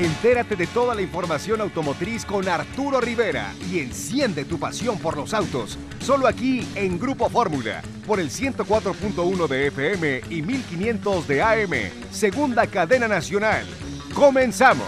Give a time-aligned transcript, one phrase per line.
[0.00, 5.34] Entérate de toda la información automotriz con Arturo Rivera y enciende tu pasión por los
[5.34, 5.76] autos.
[5.98, 12.66] Solo aquí en Grupo Fórmula, por el 104.1 de FM y 1500 de AM, segunda
[12.66, 13.66] cadena nacional.
[14.14, 14.86] ¡Comenzamos!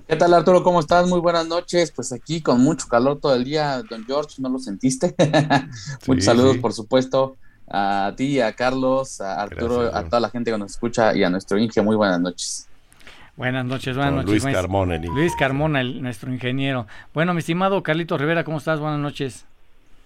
[0.08, 0.64] ¿Qué tal Arturo?
[0.64, 1.08] ¿Cómo estás?
[1.08, 1.92] Muy buenas noches.
[1.95, 5.16] Pues aquí con mucho calor todo el día, don George, ¿no lo sentiste?
[6.05, 6.59] Muchos Sí, saludos, sí.
[6.59, 10.72] por supuesto, a ti, a Carlos, a Arturo, Gracias, a toda la gente que nos
[10.73, 11.81] escucha y a nuestro Inge.
[11.81, 12.70] Muy buenas noches.
[13.38, 14.44] Buenas noches, buenas noches.
[14.44, 14.55] Luis.
[14.55, 16.88] Carmona, el Luis Carmona, el- nuestro ingeniero.
[17.14, 18.80] Bueno, mi estimado Carlito Rivera, ¿cómo estás?
[18.80, 19.45] Buenas noches.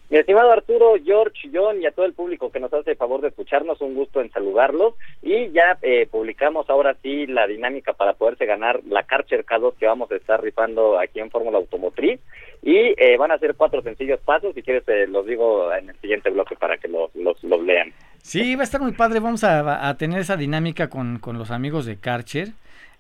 [0.10, 3.22] Mi estimado Arturo, George, John y a todo el público que nos hace el favor
[3.22, 4.96] de escucharnos, un gusto en saludarlos.
[5.22, 9.86] Y ya eh, publicamos ahora sí la dinámica para poderse ganar la Karcher K2 que
[9.86, 12.20] vamos a estar rifando aquí en Fórmula Automotriz.
[12.64, 15.96] Y eh, van a ser cuatro sencillos pasos, si quieres eh, los digo en el
[15.98, 17.94] siguiente bloque para que los, los, los lean.
[18.24, 19.20] Sí, va a estar muy padre.
[19.20, 22.48] Vamos a, a tener esa dinámica con, con los amigos de Karcher.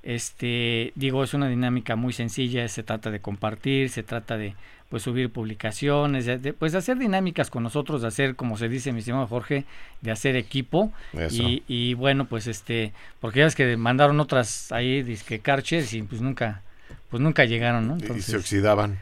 [0.01, 2.67] Este, digo, es una dinámica muy sencilla.
[2.67, 4.55] Se trata de compartir, se trata de
[4.89, 8.67] pues subir publicaciones, de, de, pues de hacer dinámicas con nosotros, de hacer, como se
[8.69, 9.65] dice, mi estimado Jorge,
[10.01, 10.91] de hacer equipo.
[11.29, 16.01] Y, y bueno, pues este, porque ya ves que mandaron otras ahí, disque Karcher, y
[16.01, 16.63] pues nunca,
[17.09, 17.97] pues nunca llegaron, ¿no?
[18.15, 18.97] Y se oxidaban.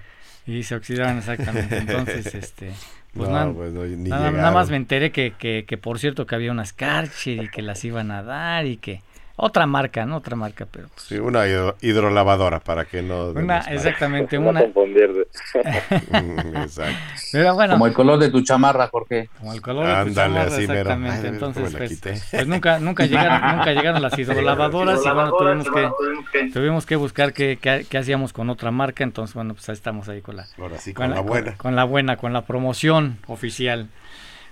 [0.45, 1.77] y se oxidaron exactamente.
[1.77, 2.73] Entonces, este,
[3.13, 6.35] pues no, nada, pues, no, Nada, más me enteré que, que, que, por cierto que
[6.35, 9.01] había unas Karcher y que las iban a dar y que
[9.39, 10.17] otra marca, ¿no?
[10.17, 13.27] Otra marca, pero pues, Sí, una hidro- hidrolavadora para que no...
[13.29, 15.27] una, exactamente No una, confundir.
[16.11, 16.97] Mm, Exacto.
[17.31, 19.29] pero bueno, Como el color de tu chamarra, Jorge.
[19.37, 22.21] como el color de tu Ándale, chamarra, así exactamente, Ay, entonces pues, quité.
[22.31, 27.33] pues nunca, nunca llegaron, nunca llegaron las hidrolavadoras y bueno, tuvimos que, tuvimos que buscar
[27.33, 30.47] qué, qué, qué hacíamos con otra marca, entonces bueno, pues ahí estamos ahí con la,
[30.57, 31.55] Ahora sí, con, la buena.
[31.57, 33.87] Con, la buena, con la promoción oficial.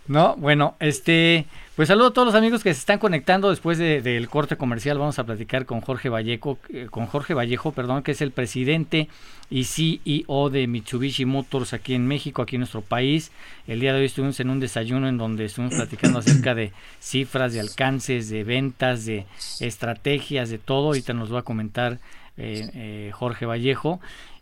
[0.08, 1.46] No, bueno, este,
[1.76, 5.00] pues saludo a todos los amigos que se están conectando después de- del corte comercial.
[5.00, 9.08] Vamos a platicar con Jorge Vallejo, eh, con Jorge Vallejo, perdón, que es el presidente
[9.50, 13.32] y CEO de Mitsubishi Motors aquí en México, aquí en nuestro país.
[13.68, 17.54] El día de hoy estuvimos en un desayuno en donde estuvimos platicando acerca de cifras,
[17.54, 19.26] de alcances, de ventas, de
[19.60, 20.88] estrategias, de todo.
[20.88, 21.98] Ahorita nos va a comentar
[22.38, 24.00] eh, eh, Jorge Vallejo.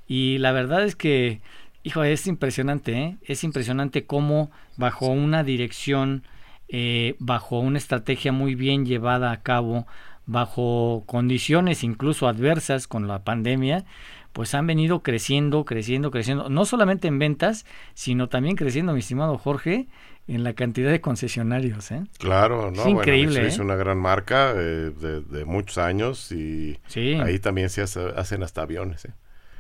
[0.09, 1.39] Y la verdad es que
[1.83, 3.17] Hijo, es impresionante, ¿eh?
[3.23, 6.23] Es impresionante cómo bajo una dirección,
[6.69, 9.85] eh, bajo una estrategia muy bien llevada a cabo,
[10.25, 13.83] bajo condiciones incluso adversas con la pandemia,
[14.31, 19.37] pues han venido creciendo, creciendo, creciendo, no solamente en ventas, sino también creciendo, mi estimado
[19.37, 19.87] Jorge,
[20.25, 22.03] en la cantidad de concesionarios, ¿eh?
[22.17, 22.87] Claro, Es ¿no?
[22.89, 23.61] increíble, Bueno, es ¿eh?
[23.61, 27.15] una gran marca eh, de, de muchos años y Sí.
[27.15, 29.03] ahí también se hace- hacen hasta aviones.
[29.05, 29.11] ¿eh?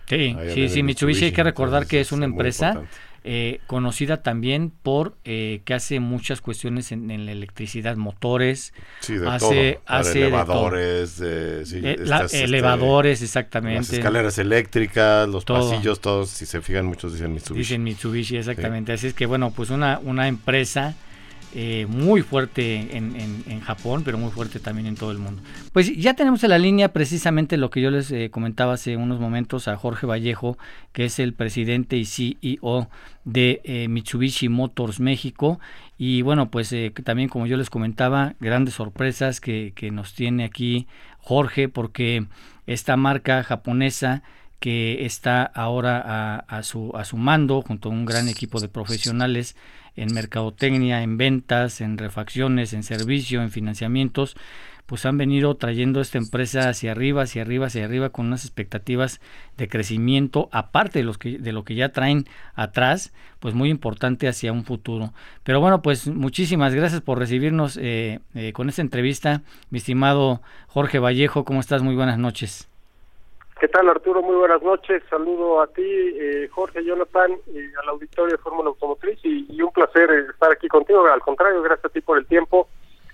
[0.07, 2.81] Sí, Ahí sí, sí, Mitsubishi hay que recordar que es una empresa
[3.25, 9.15] eh, conocida también por eh, que hace muchas cuestiones en, en la electricidad, motores, Sí,
[9.15, 9.97] de hace- todo.
[9.97, 13.95] Hace elevadores, de, sí, eh, la- estas, este, elevadores, las exactamente.
[13.95, 15.69] escaleras eléctricas, los Todo.
[15.71, 17.59] pasillos, todos, si se fijan, muchos dicen Mitsubishi.
[17.63, 18.91] Dicen Mitsubishi, exactamente.
[18.91, 20.93] Así es que, bueno, pues una, una empresa
[21.55, 25.41] eh, muy fuerte en, en- Japón, pero muy fuerte también en todo el mundo.
[25.71, 29.19] Pues ya tenemos en la línea precisamente lo que yo les eh, comentaba hace unos
[29.21, 30.57] momentos a Jorge Vallejo,
[30.91, 32.89] que es el presidente y CEO
[33.23, 35.59] de eh, Mitsubishi Motors México.
[35.97, 40.87] Y bueno, pues también como yo les comentaba, grandes sorpresas que, que nos tiene aquí
[41.19, 42.25] Jorge, porque
[42.67, 44.23] esta marca japonesa
[44.63, 49.57] que está ahora a, su, a su mando junto a un gran equipo de profesionales
[49.97, 54.37] en mercadotecnia, en ventas, en refacciones, en servicio, en financiamientos,
[54.85, 59.19] pues han venido trayendo esta empresa hacia arriba, hacia arriba, hacia arriba con unas expectativas
[59.57, 62.23] de crecimiento aparte de los que de lo que ya traen
[62.55, 63.11] atrás,
[63.41, 65.13] pues muy importante hacia un futuro.
[65.43, 70.99] Pero bueno, pues muchísimas gracias por recibirnos eh, eh, con esta entrevista, mi estimado Jorge
[70.99, 71.83] Vallejo, ¿cómo estás?
[71.83, 72.72] Muy buenas noches.
[73.59, 74.21] ¿Qué tal Arturo?
[74.21, 75.03] Muy buenas noches.
[75.09, 77.31] Saludo a ti, eh, Jorge, Jonathan,
[77.81, 81.05] al auditorio de Fórmula Automotriz y, un placer estar aquí contigo.
[81.05, 82.67] Al contrario, gracias a ti por el tiempo.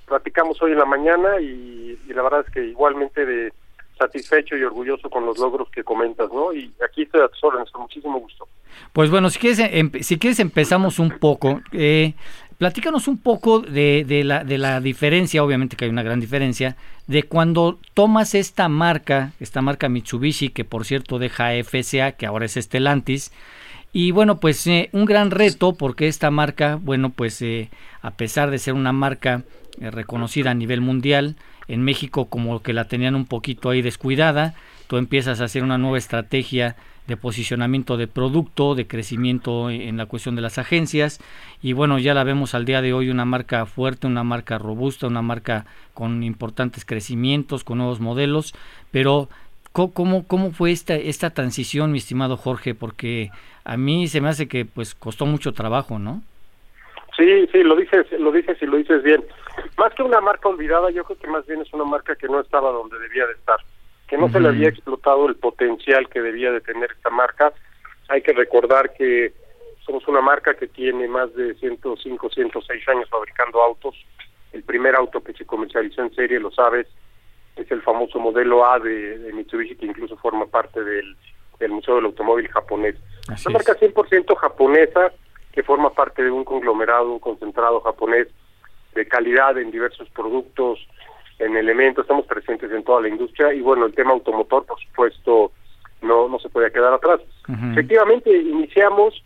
[0.08, 3.54] Platicamos hoy en la mañana y, la verdad es que igualmente de
[3.98, 6.54] satisfecho y orgulloso con los logros que comentas, ¿no?
[6.54, 8.48] Y aquí estoy a tus órdenes, con muchísimo gusto.
[8.94, 11.62] Pues bueno, si quieres, em, si quieres empezamos un poco.
[11.74, 12.14] Eh,
[12.60, 16.76] Platícanos un poco de, la, de la diferencia, obviamente que hay una gran diferencia,
[17.08, 22.48] de cuando tomas esta marca, esta marca Mitsubishi, que por cierto deja FCA, que ahora
[22.48, 23.32] es Stellantis,
[23.94, 27.70] y bueno, pues eh, un gran reto porque esta marca, bueno, pues eh,
[28.02, 29.44] a pesar de ser una marca
[29.80, 31.38] eh, reconocida a nivel mundial,
[31.70, 34.54] en México como que la tenían un poquito ahí descuidada,
[34.88, 36.76] tú empiezas a hacer una nueva estrategia
[37.10, 41.20] de posicionamiento de producto, de crecimiento en la cuestión de las agencias
[41.62, 45.08] y bueno, ya la vemos al día de hoy una marca fuerte, una marca robusta,
[45.08, 45.66] una marca
[45.96, 48.54] con importantes crecimientos, con nuevos modelos,
[48.92, 49.28] pero
[49.74, 52.76] ¿cómo, cómo fue esta, esta transición, mi estimado Jorge?
[52.76, 53.32] Porque
[53.66, 56.22] a mí se me hace que pues costó mucho trabajo, ¿no?
[57.18, 59.26] Sí, sí, lo dices, lo dices y lo dices bien.
[59.78, 62.40] Más que una marca olvidada, yo creo que más bien es una marca que no
[62.40, 63.60] estaba donde debía de estar
[64.10, 67.54] que no se le había explotado el potencial que debía de tener esta marca.
[68.08, 69.34] Hay que recordar que
[69.86, 73.96] somos una marca que tiene más de 105, 106 años fabricando autos.
[74.52, 76.88] El primer auto que se comercializó en serie, lo sabes,
[77.56, 81.16] es el famoso modelo A de, Mitsubishi, que incluso forma parte del,
[81.60, 82.96] del Museo del Automóvil japonés.
[83.46, 85.12] una marca 100% japonesa
[85.52, 88.28] que forma parte de un conglomerado concentrado japonés
[88.96, 90.80] de calidad en diversos productos,
[91.40, 95.52] en elementos, estamos presentes en toda la industria y bueno, el tema automotor, por supuesto,
[96.02, 97.22] no, no se podía quedar atrás.
[97.72, 99.24] Efectivamente, iniciamos,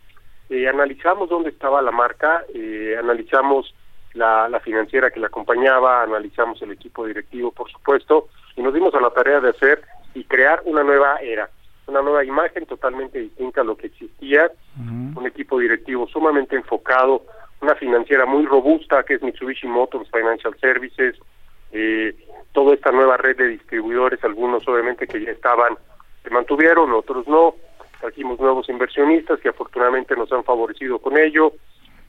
[0.48, 3.74] eh, analizamos dónde estaba la marca, eh, analizamos
[4.14, 8.94] la, la financiera que la acompañaba, analizamos el equipo directivo, por supuesto, y nos dimos
[8.94, 9.82] a la tarea de hacer
[10.14, 11.50] y crear una nueva era,
[11.86, 17.22] una nueva imagen totalmente distinta a lo que existía, un equipo directivo sumamente enfocado,
[17.60, 21.16] una financiera muy robusta que es Mitsubishi Motors Financial Services,
[21.74, 22.14] eh,
[22.52, 25.76] toda esta nueva red de distribuidores, algunos obviamente que ya estaban,
[26.22, 27.56] se mantuvieron, otros no,
[28.00, 31.52] trajimos nuevos inversionistas que afortunadamente nos han favorecido con ello,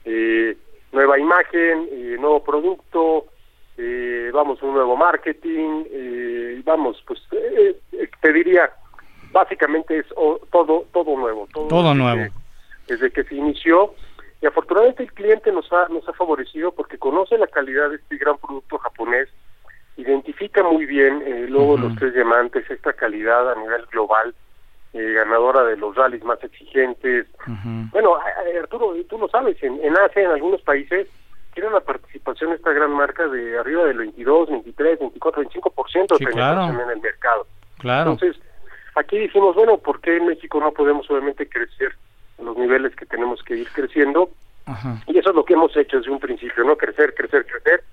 [0.04, 0.56] eh,
[0.92, 3.26] nueva imagen, eh, nuevo producto,
[3.76, 7.76] eh, vamos, un nuevo marketing, eh, vamos, pues eh,
[8.22, 8.70] te diría,
[9.32, 10.06] básicamente es
[10.50, 11.48] todo todo nuevo.
[11.52, 12.32] Todo, nuevo.
[12.86, 13.94] Desde que se inició,
[14.40, 18.16] y afortunadamente el cliente nos ha, nos ha favorecido porque conoce la calidad de este
[18.16, 19.28] gran producto japonés,
[19.96, 24.34] identifica muy bien eh, luego los tres diamantes, esta calidad a nivel global,
[24.92, 27.26] eh, ganadora de los rallies más exigentes.
[27.92, 28.16] Bueno,
[28.60, 31.08] Arturo, tú lo sabes, en, en Asia, en algunos países,
[31.54, 36.80] tiene una participación esta gran marca de arriba del 22, 23, 24, 25% de penetración
[36.80, 37.46] en el mercado.
[37.78, 38.12] Claro.
[38.12, 38.40] Entonces,
[38.94, 41.92] aquí dijimos, bueno, ¿por qué en México no podemos obviamente crecer
[42.38, 44.28] a los niveles que tenemos que ir creciendo?
[45.06, 46.76] Y eso es lo que hemos hecho desde un principio, ¿no?
[46.76, 47.84] Crecer, crecer, crecer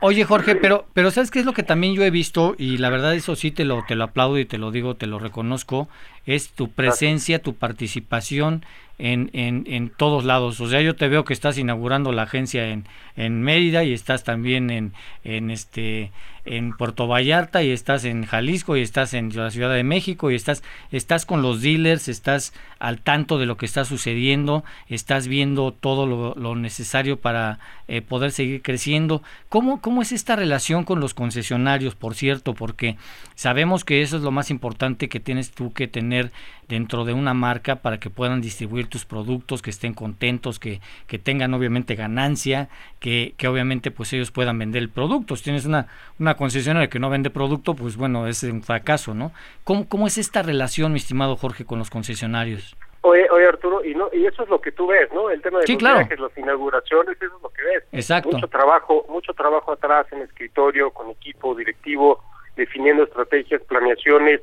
[0.00, 2.54] Oye, Jorge, pero, pero ¿sabes qué es lo que también yo he visto?
[2.58, 5.06] Y la verdad eso sí te lo, te lo aplaudo y te lo digo, te
[5.06, 5.88] lo reconozco,
[6.26, 8.64] es tu presencia, tu participación
[8.98, 10.60] en, en, en todos lados.
[10.60, 12.84] O sea, yo te veo que estás inaugurando la agencia en,
[13.16, 14.92] en Mérida y estás también en,
[15.24, 16.10] en este
[16.46, 20.34] en Puerto Vallarta y estás en Jalisco y estás en la Ciudad de México y
[20.34, 25.72] estás estás con los dealers, estás al tanto de lo que está sucediendo, estás viendo
[25.72, 29.22] todo lo, necesario para eh, poder seguir creciendo.
[29.48, 32.54] ¿Cómo, ¿Cómo es esta relación con los concesionarios, por cierto?
[32.54, 32.96] Porque
[33.34, 36.32] sabemos que eso es lo más importante que tienes tú que tener
[36.68, 41.18] dentro de una marca para que puedan distribuir tus productos, que estén contentos, que, que
[41.18, 42.68] tengan obviamente ganancia,
[43.00, 45.36] que, que obviamente pues ellos puedan vender el producto.
[45.36, 45.86] Si tienes una,
[46.18, 49.32] una concesionaria que no vende producto, pues bueno, es un fracaso, ¿no?
[49.64, 52.76] ¿Cómo, cómo es esta relación, mi estimado Jorge, con los concesionarios?
[53.02, 55.30] Oye, oye Arturo, y, no, y eso es lo que tú ves, ¿no?
[55.30, 57.84] El tema de los viajes, las inauguraciones, eso es lo que ves.
[57.92, 58.32] Exacto.
[58.32, 62.24] Mucho trabajo, mucho trabajo atrás en escritorio, con equipo directivo,
[62.56, 64.40] definiendo estrategias, planeaciones,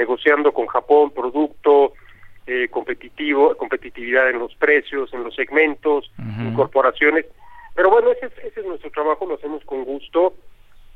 [0.00, 1.92] negociando con Japón producto
[2.46, 7.26] eh, competitivo, competitividad en los precios, en los segmentos, incorporaciones.
[7.74, 10.34] Pero bueno, ese es, ese es nuestro trabajo, lo hacemos con gusto.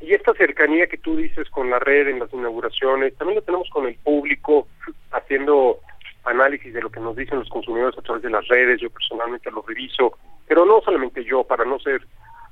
[0.00, 3.68] Y esta cercanía que tú dices con la red en las inauguraciones, también lo tenemos
[3.70, 4.66] con el público,
[5.12, 5.80] haciendo
[6.24, 9.50] análisis de lo que nos dicen los consumidores a través de las redes, yo personalmente
[9.50, 10.18] lo reviso,
[10.48, 12.00] pero no solamente yo, para no ser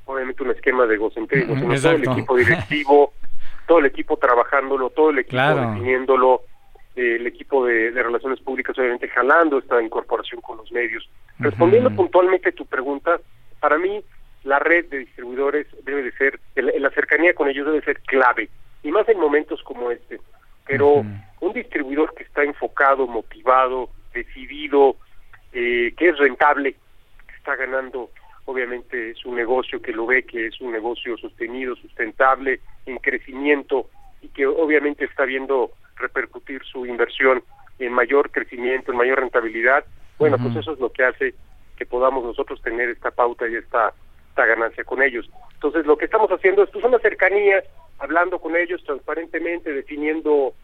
[0.04, 3.12] obviamente un esquema de egocentrismo, sino todo el equipo directivo,
[3.66, 6.42] todo el equipo trabajándolo, todo el equipo definiéndolo,
[6.97, 11.09] eh, el equipo de, relaciones públicas obviamente jalando esta incorporación con los medios.
[11.38, 13.19] Respondiendo puntualmente a tu pregunta,
[13.61, 14.02] para mí
[14.45, 18.49] la red de distribuidores debe de ser, la cercanía con ellos debe ser clave,
[18.83, 20.21] y más en momentos como este.
[20.66, 21.04] Pero
[21.40, 24.97] un distribuidor que está enfocado, motivado, decidido,
[25.52, 26.75] eh, que es rentable,
[27.26, 28.11] que está ganando
[28.44, 33.88] obviamente su negocio, que lo ve que es un negocio sostenido, sustentable, en crecimiento
[34.20, 37.42] y que obviamente está viendo repercutir su inversión
[37.78, 39.84] en mayor crecimiento, en mayor rentabilidad,
[40.18, 41.34] bueno, pues eso es lo que hace
[41.76, 43.92] que podamos nosotros tener esta pauta y esta,
[44.28, 45.28] esta ganancia con ellos.
[45.54, 47.62] Entonces, lo que estamos haciendo es pues, una cercanía,
[47.99, 50.54] hablando con ellos transparentemente, definiendo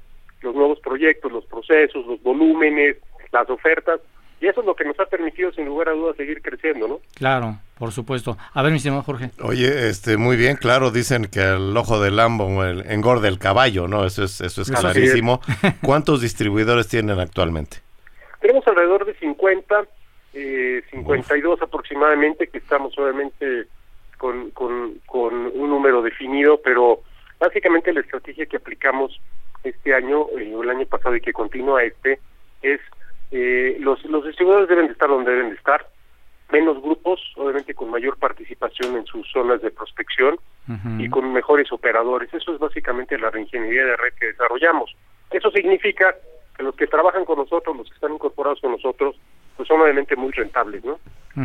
[0.42, 2.98] los nuevos proyectos, los procesos, los volúmenes,
[3.32, 4.00] las ofertas,
[4.40, 7.00] y eso es lo que nos ha permitido, sin lugar a dudas, seguir creciendo, ¿no?
[7.16, 8.36] Claro, por supuesto.
[8.54, 9.30] A ver, mi estimado Jorge.
[9.42, 13.86] Oye, este, muy bien, claro, dicen que el ojo del lambo el, engorda el caballo,
[13.86, 14.04] ¿no?
[14.04, 15.40] Eso es, eso es clarísimo.
[15.82, 17.78] ¿Cuántos distribuidores tienen actualmente?
[18.40, 19.86] Tenemos alrededor de 50,
[20.34, 23.66] eh, 52 aproximadamente, que estamos obviamente
[24.16, 27.02] con, con, con un número definido, pero
[27.38, 29.20] básicamente la estrategia que aplicamos
[29.64, 32.20] este año, eh, o el año pasado y que continúa este,
[32.62, 32.80] es
[33.30, 35.86] eh, los, los distribuidores deben de estar donde deben de estar,
[36.50, 40.38] menos grupos, obviamente con mayor participación en sus zonas de prospección
[40.98, 42.32] y con mejores operadores.
[42.32, 44.94] Eso es básicamente la reingeniería de red que desarrollamos.
[45.30, 46.14] Eso significa
[46.56, 49.16] que los que trabajan con nosotros, los que están incorporados con nosotros,
[49.56, 50.98] pues son obviamente muy rentables, ¿no?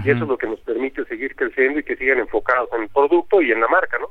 [0.03, 2.89] Y eso es lo que nos permite seguir creciendo y que sigan enfocados en el
[2.89, 4.07] producto y en la marca, ¿no?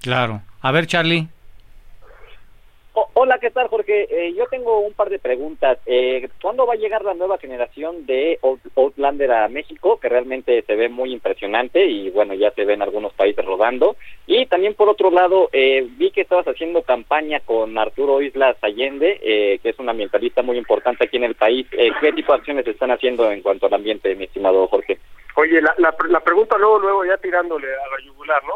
[0.00, 0.40] Claro.
[0.62, 1.28] A ver, Charlie
[2.94, 4.06] hola, ¿qué tal, Jorge?
[4.10, 5.78] Eh, yo tengo un par de preguntas.
[5.86, 8.38] Eh, ¿Cuándo va a llegar la nueva generación de
[8.76, 9.98] Outlander a México?
[9.98, 13.96] Que realmente se ve muy impresionante y bueno, ya se ve en algunos países rodando.
[14.26, 19.18] Y también, por otro lado, eh, vi que estabas haciendo campaña con Arturo Islas Allende,
[19.22, 21.66] eh, que es un ambientalista muy importante aquí en el país.
[21.70, 24.98] ¿Qué tipo de acciones están haciendo en cuanto al ambiente, mi estimado Jorge?
[25.34, 28.54] Oye, la, la, la, pregunta luego, luego ya tirándole a la yugular, ¿no?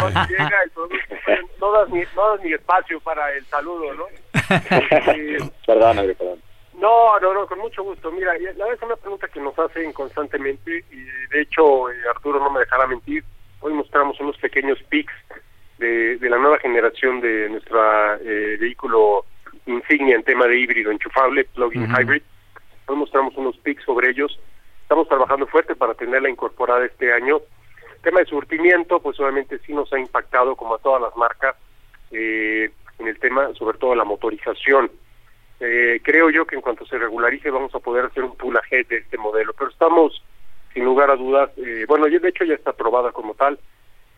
[0.00, 4.06] Luego, llega y no, das ni, no das ni espacio para el saludo, ¿no?
[5.66, 6.42] perdón, perdón.
[6.74, 8.10] No, no, no, con mucho gusto.
[8.10, 12.38] Mira, la verdad es una pregunta que nos hacen constantemente y de hecho eh, Arturo
[12.38, 13.22] no me dejará mentir.
[13.60, 15.12] Hoy mostramos unos pequeños pics
[15.78, 19.26] de, de la nueva generación de nuestro eh, vehículo
[19.66, 22.22] insignia en tema de híbrido enchufable, plug-in hybrid.
[22.86, 24.38] Hoy mostramos unos pics sobre ellos
[24.88, 27.40] Estamos trabajando fuerte para tenerla incorporada este año.
[27.96, 31.54] El tema de surtimiento, pues obviamente sí nos ha impactado como a todas las marcas
[32.10, 34.90] eh, en el tema, sobre todo la motorización.
[35.60, 38.86] Eh, creo yo que en cuanto se regularice vamos a poder hacer un pull ahead
[38.86, 40.22] de este modelo, pero estamos
[40.72, 43.58] sin lugar a dudas, eh, bueno, de hecho ya está aprobada como tal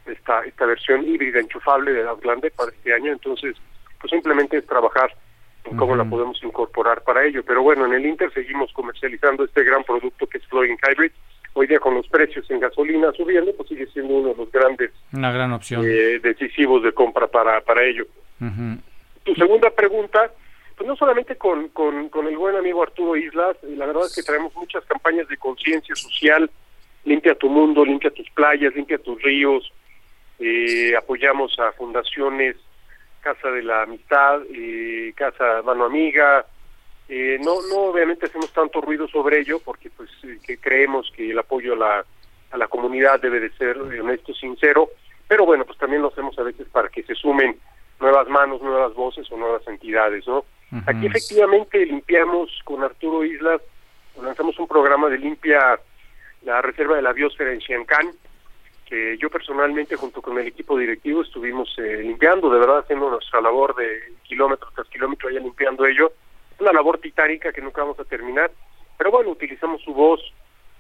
[0.07, 3.57] esta esta versión híbrida enchufable de Outlander para este año, entonces
[3.99, 5.15] pues simplemente es trabajar
[5.77, 7.43] cómo la podemos incorporar para ello.
[7.45, 11.13] Pero bueno, en el Inter seguimos comercializando este gran producto que es Flooring Hybrid.
[11.53, 14.93] Hoy día con los precios en gasolina subiendo, pues sigue siendo uno de los grandes
[15.13, 15.85] Una gran opción.
[15.85, 18.07] Eh, decisivos de compra para, para ello.
[19.25, 20.31] Tu segunda pregunta,
[20.77, 24.15] pues no solamente con, con, con el buen amigo Arturo Islas, eh, la verdad es
[24.15, 26.51] que traemos muchas campañas de conciencia social,
[27.05, 29.71] limpia tu mundo, limpia tus playas, limpia tus ríos,
[30.39, 32.57] eh, apoyamos a fundaciones
[33.21, 36.47] Casa de la Amistad, eh, Casa Mano Amiga.
[37.13, 41.33] Eh, no, no obviamente hacemos tanto ruido sobre ello porque pues eh, que creemos que
[41.33, 42.05] el apoyo a la,
[42.53, 44.91] a la comunidad debe de ser honesto, sincero,
[45.27, 47.59] pero bueno, pues también lo hacemos a veces para que se sumen
[47.99, 50.45] nuevas manos, nuevas voces o nuevas entidades, ¿no?
[50.87, 53.61] Aquí efectivamente limpiamos con Arturo Islas,
[54.23, 55.81] lanzamos un programa de limpia
[56.43, 58.13] la reserva de la biosfera en Xiancán,
[58.87, 63.41] que yo personalmente junto con el equipo directivo estuvimos eh, limpiando, de verdad haciendo nuestra
[63.41, 66.13] labor de kilómetro tras kilómetro allá limpiando ello.
[66.61, 68.51] Una labor titánica que nunca vamos a terminar,
[68.99, 70.21] pero bueno, utilizamos su voz,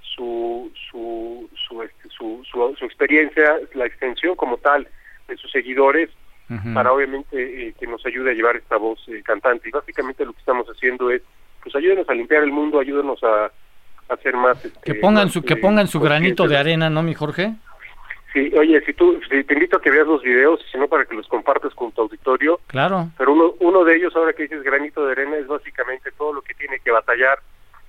[0.02, 4.86] su su su, este, su, su, experiencia, la extensión como tal
[5.28, 6.10] de sus seguidores,
[6.74, 9.68] para obviamente eh, que nos ayude a llevar esta voz eh, cantante.
[9.68, 11.22] Y básicamente lo que estamos haciendo es,
[11.62, 13.52] pues ayúdenos a limpiar el mundo, ayúdenos a,
[14.12, 14.64] hacer más...
[14.64, 17.54] Este, que pongan su, que pongan su granito de arena, ¿no, mi Jorge?
[18.32, 21.16] Sí, oye, si tú, te invito a que veas los videos, si no para que
[21.16, 22.60] los compartas con tu auditorio.
[22.68, 23.08] Claro.
[23.18, 26.42] Pero uno, uno de ellos, ahora que dices granito de arena, es básicamente todo lo
[26.42, 27.38] que tiene que batallar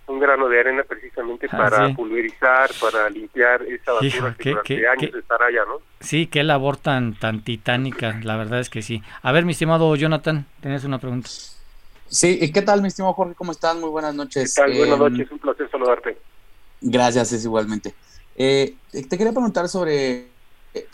[0.07, 5.15] un grano de arena precisamente ah, para pulverizar, para limpiar esa basura que durante años
[5.15, 5.79] estará allá, ¿no?
[5.99, 9.01] Sí, qué labor tan, tan titánica, la verdad es que sí.
[9.21, 11.29] A ver, mi estimado Jonathan, tenés una pregunta.
[12.07, 13.35] Sí, ¿qué tal, mi estimado Jorge?
[13.35, 13.79] ¿Cómo están?
[13.79, 14.53] Muy buenas noches.
[14.53, 14.73] ¿Qué tal?
[14.75, 16.17] buenas em, noches, un placer saludarte.
[16.81, 17.93] Gracias, es igualmente.
[18.35, 20.30] Eh, te quería preguntar sobre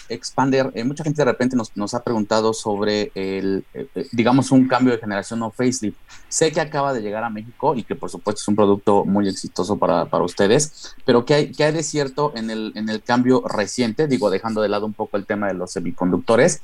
[0.09, 4.51] Expander, eh, mucha gente de repente nos, nos ha preguntado sobre el, eh, eh, digamos,
[4.51, 5.97] un cambio de generación o facelift.
[6.29, 9.27] Sé que acaba de llegar a México y que por supuesto es un producto muy
[9.27, 13.03] exitoso para, para ustedes, pero ¿qué hay, ¿qué hay de cierto en el, en el
[13.03, 14.07] cambio reciente?
[14.07, 16.61] Digo, dejando de lado un poco el tema de los semiconductores.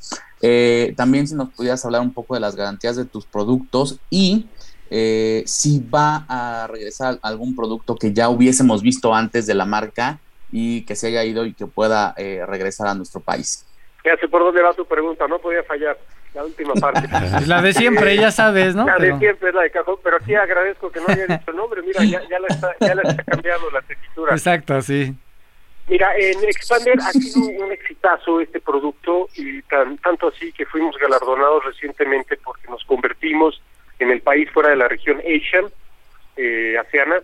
[0.95, 4.47] también si nos pudieras hablar un poco de las garantías de tus productos y
[5.45, 10.19] si va a regresar algún producto que ya hubiésemos visto antes de la marca
[10.55, 13.65] y que se haya ido y que pueda eh, regresar a nuestro país.
[14.05, 15.97] Ya sé por dónde va tu pregunta, no podía fallar
[16.35, 17.07] la última parte.
[17.47, 18.85] la de siempre, ya sabes, ¿no?
[18.85, 21.55] La de siempre es la de cajón, pero aquí agradezco que no haya dicho el
[21.55, 24.31] nombre, mira, ya, ya, la está, ya la está cambiando la textura.
[24.33, 25.15] Exacto, sí.
[25.87, 30.95] Mira, en Expander ha sido un exitazo este producto y tan, tanto así que fuimos
[30.99, 33.59] galardonados recientemente porque nos convertimos
[33.97, 35.65] en el país fuera de la región Asian,
[36.37, 37.21] eh, ASEANA,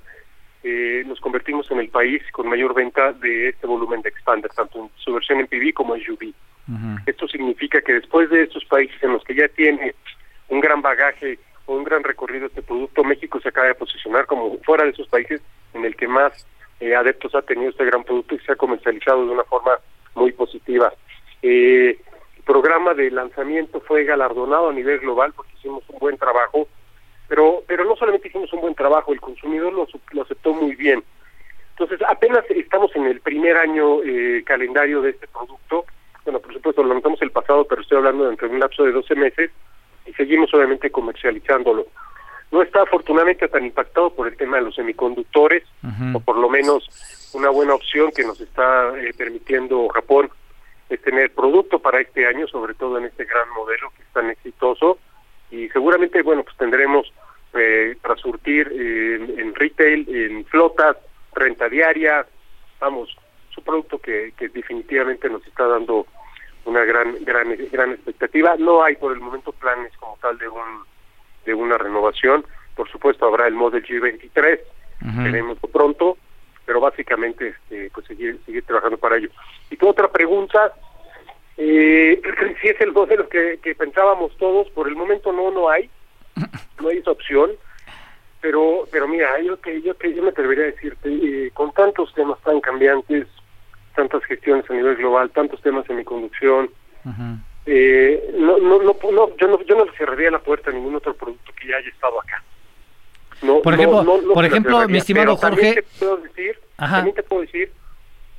[0.64, 4.80] eh, nos convertimos en el país con mayor venta de este volumen de Expander, tanto
[4.80, 6.34] en su versión en PV como en UV.
[7.08, 9.96] Esto significa que después de estos países en los que ya tiene
[10.50, 14.58] un gran bagaje o un gran recorrido este producto, México se acaba de posicionar como
[14.60, 15.42] fuera de esos países
[15.74, 16.46] en el que más
[16.80, 19.80] eh, adeptos ha tenido este gran producto y se ha comercializado de una forma
[20.14, 20.94] muy positiva.
[21.42, 21.98] Eh,
[22.38, 26.68] el programa de lanzamiento fue galardonado a nivel global porque hicimos un buen trabajo
[27.30, 31.04] pero pero no solamente hicimos un buen trabajo, el consumidor lo, lo aceptó muy bien.
[31.72, 35.86] Entonces, apenas estamos en el primer año eh, calendario de este producto.
[36.26, 38.92] Bueno, por supuesto, lo lanzamos el pasado, pero estoy hablando de entre un lapso de
[38.92, 39.52] 12 meses
[40.06, 41.88] y seguimos obviamente comercializándolo.
[42.52, 45.64] No está afortunadamente tan impactado por el tema de los semiconductores,
[46.14, 46.90] o por lo menos
[47.34, 50.30] una buena opción que nos está eh, permitiendo Japón
[50.90, 54.30] es tener producto para este año, sobre todo en este gran modelo que es tan
[54.32, 54.98] exitoso
[55.52, 57.12] y seguramente, bueno, pues tendremos
[57.54, 60.98] eh, para surtir en, retail, en flotas,
[61.34, 62.26] renta diaria,
[62.80, 63.16] vamos,
[63.50, 66.06] es un producto que, que definitivamente nos está dando
[66.66, 68.56] una gran gran gran expectativa.
[68.58, 70.84] No hay por el momento planes como tal de un
[71.46, 72.46] de una renovación.
[72.76, 74.60] Por supuesto habrá el Model G23,
[75.02, 76.18] uh pronto,
[76.66, 79.30] pero básicamente este pues seguir seguir trabajando para ello.
[79.72, 80.74] Y tu otra pregunta,
[81.62, 82.22] eh,
[82.62, 85.90] si es el modelo que, que pensábamos todos, por el momento no, no hay,
[86.82, 87.52] no hay esa opción,
[88.40, 92.14] pero pero mira, yo que yo que yo me atrevería a decirte, eh, con tantos
[92.14, 93.28] temas tan cambiantes,
[93.94, 96.70] tantas gestiones a nivel global, tantos temas en mi conducción,
[97.66, 100.96] eh, no, no, no, no, yo no, yo no le cerraría la puerta a ningún
[100.96, 102.42] otro producto que ya haya estado acá.
[103.42, 107.42] No, por ejemplo, por ejemplo, mi estimado Jorge, también te puedo decir, también te puedo
[107.42, 107.72] decir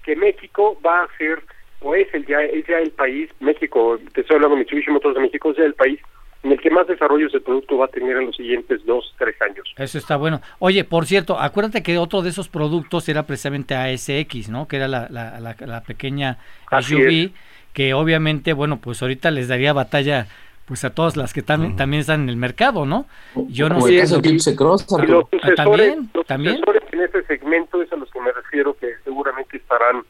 [0.02, 1.42] que México va a ser
[1.80, 5.14] o es el ya es ya el país México te estoy hablando de Mitsubishi Motors
[5.14, 6.00] de México es ya el país
[6.42, 9.36] en el que más desarrollos de producto va a tener en los siguientes dos tres
[9.42, 9.74] años.
[9.76, 10.40] Eso está bueno.
[10.58, 14.88] Oye por cierto acuérdate que otro de esos productos era precisamente ASX no que era
[14.88, 16.38] la, la, la, pequeña
[16.80, 17.30] SUV
[17.72, 20.26] que obviamente bueno pues ahorita les daría batalla
[20.70, 23.06] pues a todas las que también también están en el mercado, ¿no?
[23.48, 23.98] Yo no sé.
[23.98, 24.22] Eso,
[24.56, 26.60] Cross, los ah, también, también
[26.92, 30.04] en ese segmento es a los que me refiero que seguramente estarán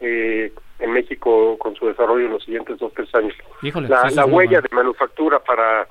[0.00, 3.34] eh, en México con su desarrollo en los siguientes dos tres años.
[3.62, 5.86] la, huella de manufactura para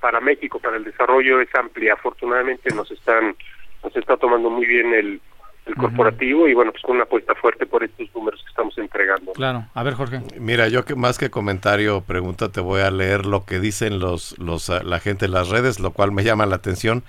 [0.00, 1.94] para México para el desarrollo es amplia.
[1.94, 3.36] Afortunadamente nos están
[3.82, 5.20] nos está tomando muy bien el,
[5.66, 9.32] el corporativo y bueno pues con una apuesta fuerte por estos números que estamos entregando.
[9.32, 10.20] Claro, a ver Jorge.
[10.38, 14.38] Mira yo que más que comentario pregunta te voy a leer lo que dicen los
[14.38, 17.04] los la gente en las redes, lo cual me llama la atención.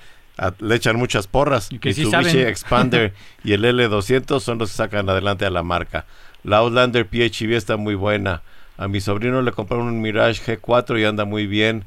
[0.60, 1.72] le echan muchas porras.
[1.72, 2.10] Y que sí
[2.42, 6.06] Expander y el L200 son los que sacan adelante a la marca.
[6.44, 8.42] La Outlander PHEV está muy buena.
[8.78, 11.86] A mi sobrino le compraron un Mirage G4 y anda muy bien.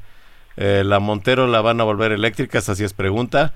[0.57, 3.53] Eh, la Montero la van a volver eléctrica, así es pregunta.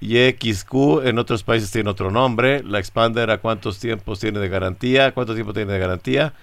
[0.00, 2.62] Y XQ en otros países tiene otro nombre.
[2.62, 6.34] La Expander a cuántos tiempos tiene de garantía, cuánto tiempo tiene de garantía.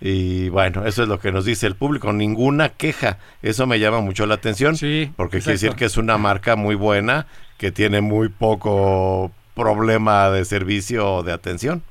[0.00, 3.18] Y bueno, eso es lo que nos dice el público, ninguna queja.
[3.40, 6.74] Eso me llama mucho la atención, sí, porque quiere decir que es una marca muy
[6.74, 7.26] buena,
[7.56, 11.82] que tiene muy poco problema de servicio o de atención.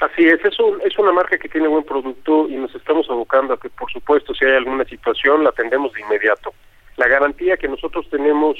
[0.00, 3.58] Así es, es, es una marca que tiene buen producto y nos estamos abocando a
[3.58, 6.54] que, por supuesto, si hay alguna situación, la atendemos de inmediato.
[6.96, 8.56] La garantía que nosotros tenemos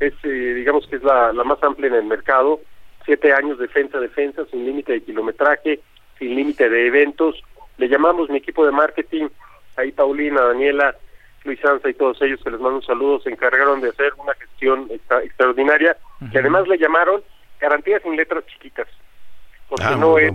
[0.00, 2.60] es, eh, digamos que es la, la más amplia en el mercado,
[3.04, 5.78] siete años defensa, defensa, sin límite de kilometraje,
[6.18, 7.40] sin límite de eventos.
[7.78, 9.28] Le llamamos mi equipo de marketing,
[9.76, 10.96] ahí Paulina, Daniela,
[11.44, 14.34] Luis Sanza y todos ellos, que les mando un saludo, se encargaron de hacer una
[14.34, 15.96] gestión extraordinaria,
[16.32, 17.22] que además le llamaron
[17.60, 18.88] garantías sin letras chiquitas
[19.68, 20.32] porque ah, no es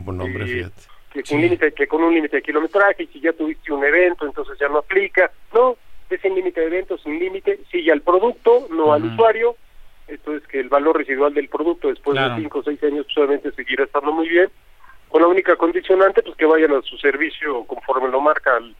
[1.11, 4.25] que, con límite, que con un límite de kilometraje, y si ya tuviste un evento,
[4.25, 5.31] entonces ya no aplica.
[5.53, 5.75] No,
[6.09, 9.55] es sin límite de eventos, sin límite, sigue al producto, no al usuario.
[10.07, 13.51] Esto es que el valor residual del producto después de cinco o seis años solamente
[13.53, 14.49] seguirá estando muy bien.
[15.07, 18.75] con la única condicionante pues que vayan a su servicio conforme lo marca el,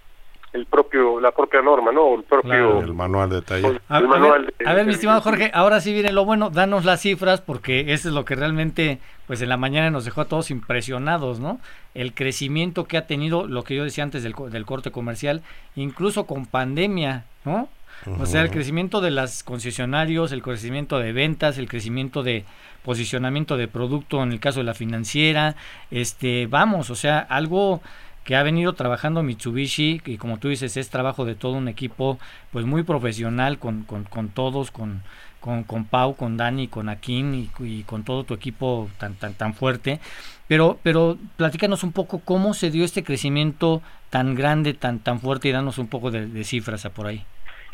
[0.54, 2.16] el propio la propia norma, ¿no?
[2.16, 2.82] El propio Claro.
[2.82, 3.82] El manual de taller.
[3.88, 5.22] A, el a manual ver, de- a ver, mi estimado.
[5.22, 9.00] Jorge, ahora sí viene lo bueno, danos las cifras porque eso es lo que realmente,
[9.28, 11.60] pues en la mañana nos dejó a todos impresionados, ¿no?
[11.94, 15.42] El crecimiento que ha tenido, lo que yo decía antes del, co- del corte comercial,
[15.76, 17.70] incluso con pandemia, ¿no?
[18.20, 22.46] O sea, el crecimiento de las concesionarios, el crecimiento de ventas, el crecimiento de
[22.84, 25.56] posicionamiento de producto en el caso de la financiera,
[25.92, 27.80] este, vamos, o sea, algo
[28.24, 32.20] que ha venido trabajando Mitsubishi y como tú dices es trabajo de todo un equipo
[32.52, 35.02] pues muy profesional con, con, con todos, con,
[35.40, 39.54] con, con Pau, con Dani, con Akin y, con todo tu equipo tan, tan, tan
[39.54, 40.00] fuerte.
[40.48, 45.50] Pero, pero platícanos un poco cómo se dio este crecimiento tan grande, tan, tan fuerte
[45.50, 47.26] y danos un poco de, de cifras a por ahí.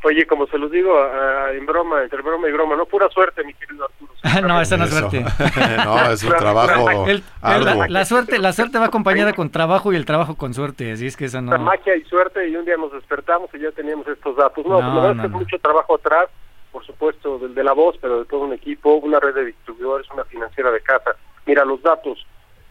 [0.03, 3.09] Oye, como se los digo a- a- en broma, entre broma y broma, no pura
[3.09, 4.13] suerte, mi querido Arturo.
[4.47, 5.21] no, esa no es suerte.
[5.85, 9.95] no, es un trabajo El- la, la suerte, la suerte va acompañada con trabajo y
[9.95, 11.63] el trabajo con suerte, así es que esa La no.
[11.63, 14.65] magia y suerte y un día nos despertamos y ya teníamos estos datos.
[14.65, 15.25] No, No, pues la no, es que no.
[15.25, 16.27] es mucho trabajo atrás,
[16.71, 20.07] por supuesto, del de la voz, pero de todo un equipo, una red de distribuidores,
[20.11, 21.11] una financiera de casa.
[21.45, 22.25] Mira, los datos.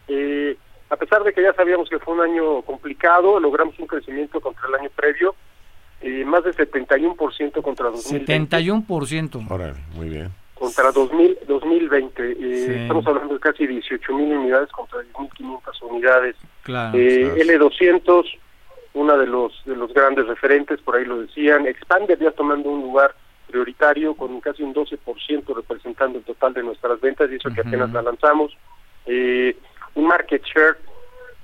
[0.07, 0.55] Eh,
[0.89, 4.67] a pesar de que ya sabíamos que fue un año complicado, logramos un crecimiento contra
[4.69, 5.35] el año previo,
[6.01, 8.57] eh, más de 71% contra 2020.
[8.57, 9.47] 71%.
[9.51, 10.29] Órale, muy bien.
[10.53, 12.31] contra 2000, 2020.
[12.31, 12.73] Eh, Sí.
[12.81, 16.35] Estamos hablando de casi 18 mil unidades contra 10.500 unidades.
[16.63, 16.97] Claro.
[16.97, 17.69] Eh, claro.
[17.69, 18.23] L200,
[18.93, 21.67] una de los de los grandes referentes, por ahí lo decían.
[21.67, 23.13] Expander ya tomando un lugar
[23.47, 27.91] prioritario con casi un 12% representando el total de nuestras ventas y eso que apenas
[27.93, 28.51] la lanzamos.
[29.05, 29.55] Eh,
[29.95, 30.77] un market share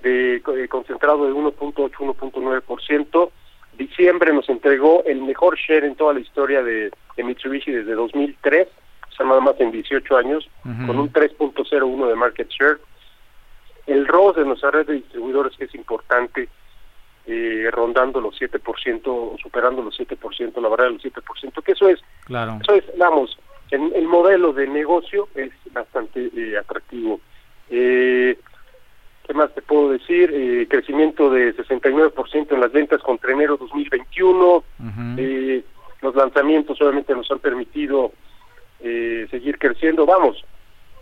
[0.02, 3.32] de, eh, concentrado de 1.8, 1.9%.
[3.78, 8.68] Diciembre nos entregó el mejor share en toda la historia de, de Mitsubishi desde 2003,
[9.10, 10.88] o sea, nada más en 18 años, Ujú.
[10.88, 12.80] con un 3.01 de market share.
[13.86, 16.48] El ROS de nuestra red de distribuidores, que es importante,
[17.26, 21.90] eh, rondando los 7%, o superando los 7%, la barrera de los 7%, que eso
[21.90, 22.60] es, Claro.
[22.62, 23.38] eso es, vamos,
[23.72, 27.20] el, el modelo de negocio es bastante eh, atractivo.
[27.70, 28.38] Eh,
[29.26, 30.32] ¿Qué más te puedo decir?
[30.34, 34.46] Eh, crecimiento de 69% en las ventas contra enero 2021.
[34.46, 34.64] Ujú.
[35.18, 35.64] Eh,
[36.02, 38.12] los lanzamientos obviamente nos han permitido
[38.82, 40.06] eh, seguir creciendo.
[40.06, 40.44] Vamos,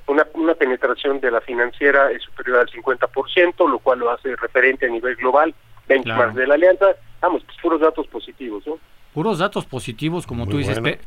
[0.08, 4.86] una, una penetración de la financiera es superior al 50%, lo cual lo hace referente
[4.86, 5.56] a nivel global,
[5.88, 6.34] benchmark Claro.
[6.34, 6.86] de la alianza.
[7.22, 8.78] Vamos, pues puros datos positivos, ¿no?
[9.14, 10.80] Puros datos positivos, como Muy tú dices.
[10.80, 10.96] bueno.
[10.98, 11.00] Eh,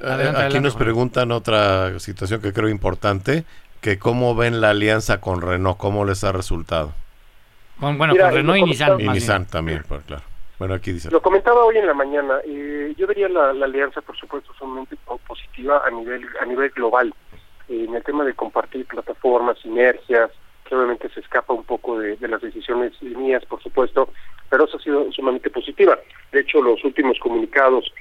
[0.00, 3.44] Adelante, Aquí adelante, nos preguntan otra situación que creo importante,
[3.82, 6.94] que cómo ven la alianza con Renault, cómo les ha resultado.
[7.78, 9.00] Con, bueno, Mira, con Renault y Nissan.
[9.00, 10.22] Y Nissan también, pues, claro.
[10.58, 11.10] Bueno, aquí dice.
[11.10, 12.38] Lo comentaba hoy en la mañana.
[12.46, 16.70] eh, yo vería la, la alianza, por supuesto, sumamente po- positiva a nivel a nivel
[16.70, 17.12] global.
[17.68, 20.30] Eh, en el tema de compartir plataformas, sinergias,
[20.64, 24.10] que obviamente se escapa un poco de, de las decisiones mías, por supuesto,
[24.48, 25.98] pero eso ha sido sumamente positiva.
[26.30, 27.92] De hecho, los últimos comunicados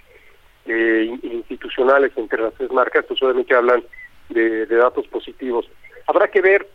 [0.67, 3.83] eh, in- institucionales entre las tres marcas, pues obviamente hablan
[4.33, 5.69] de, de datos positivos.
[6.07, 6.67] Habrá que ver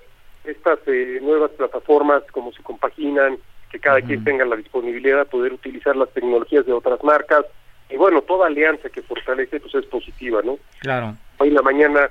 [0.44, 3.38] estas eh, nuevas plataformas, cómo se compaginan,
[3.70, 7.44] que cada quien tenga la disponibilidad de poder utilizar las tecnologías de otras marcas.
[7.90, 10.58] Y bueno, toda alianza que fortalece pues es positiva, ¿no?
[10.80, 11.16] Claro.
[11.38, 12.10] Hoy en la mañana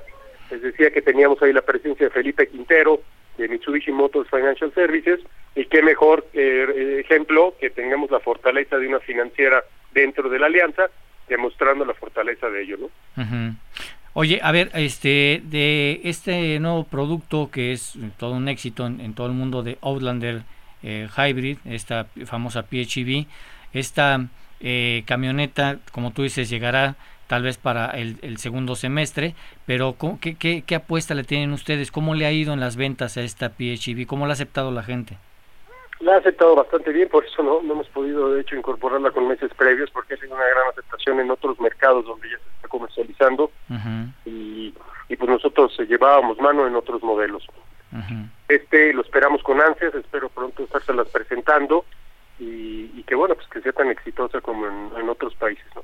[0.51, 3.01] les decía que teníamos ahí la presencia de Felipe Quintero
[3.38, 5.19] de Mitsubishi Motors Financial Services
[5.55, 10.47] y qué mejor eh, ejemplo que tengamos la fortaleza de una financiera dentro de la
[10.47, 10.89] alianza
[11.27, 12.86] demostrando la fortaleza de ello, ¿no?
[13.21, 13.54] Ujú.
[14.17, 19.28] Oye, a ver, este, de este nuevo producto que es todo un éxito en, todo
[19.28, 20.43] el mundo de Outlander
[20.84, 23.25] eh, Hybrid, esta famosa PHEV,
[23.73, 24.28] esta
[24.62, 26.95] eh, camioneta, como tú dices, llegará
[27.28, 31.51] tal vez para el, el segundo semestre, pero ¿cómo- qué, qué, qué apuesta le tienen
[31.51, 31.91] ustedes?
[31.91, 34.06] ¿Cómo le ha ido en las ventas a esta PHEV?
[34.08, 35.17] ¿Cómo la ha aceptado la gente?
[36.05, 39.27] La ha aceptado bastante bien, por eso no, no hemos podido, de hecho, incorporarla con
[39.27, 42.67] meses previos, porque ha sido una gran aceptación en otros mercados donde ya se está
[42.67, 43.49] comercializando
[44.23, 44.71] y,
[45.09, 47.47] y pues nosotros eh, llevábamos mano en otros modelos.
[48.47, 51.85] Este lo esperamos con ansias, espero pronto estárselas presentando
[52.37, 55.81] y, y que, bueno, pues que sea tan exitosa como en, en otros países, ¿no?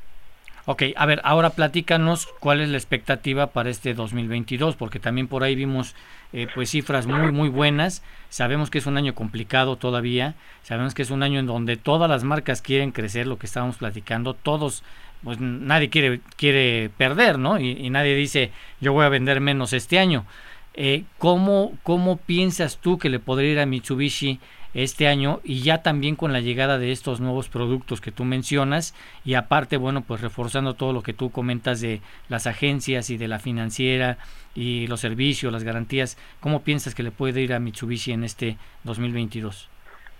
[0.65, 5.43] Ok, a ver, ahora platícanos cuál es la expectativa para este 2022, porque también por
[5.43, 5.95] ahí vimos
[6.33, 8.03] eh, pues cifras muy muy buenas.
[8.29, 12.09] Sabemos que es un año complicado todavía, sabemos que es un año en donde todas
[12.09, 14.83] las marcas quieren crecer, lo que estábamos platicando, todos,
[15.23, 17.59] pues nadie quiere quiere perder, ¿no?
[17.59, 20.25] Y, nadie dice yo voy a vender menos este año.
[20.75, 24.39] Eh, ¿cómo, ¿Cómo piensas tú que le podría ir a Mitsubishi
[24.73, 28.95] este año y ya también con la llegada de estos nuevos productos que tú mencionas
[29.25, 33.27] y aparte, bueno, pues reforzando todo lo que tú comentas de las agencias y de
[33.27, 34.17] la financiera
[34.55, 38.57] y los servicios, las garantías, ¿cómo piensas que le puede ir a Mitsubishi en este
[38.83, 39.69] 2022?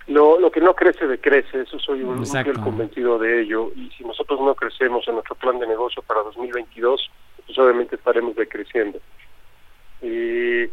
[0.08, 3.70] Lo, lo que no crece decrece, eso soy un, un convencido de ello.
[3.76, 7.10] Y si nosotros no crecemos en nuestro plan de negocio para 2022,
[7.46, 8.98] pues obviamente estaremos decreciendo.
[10.02, 10.64] Y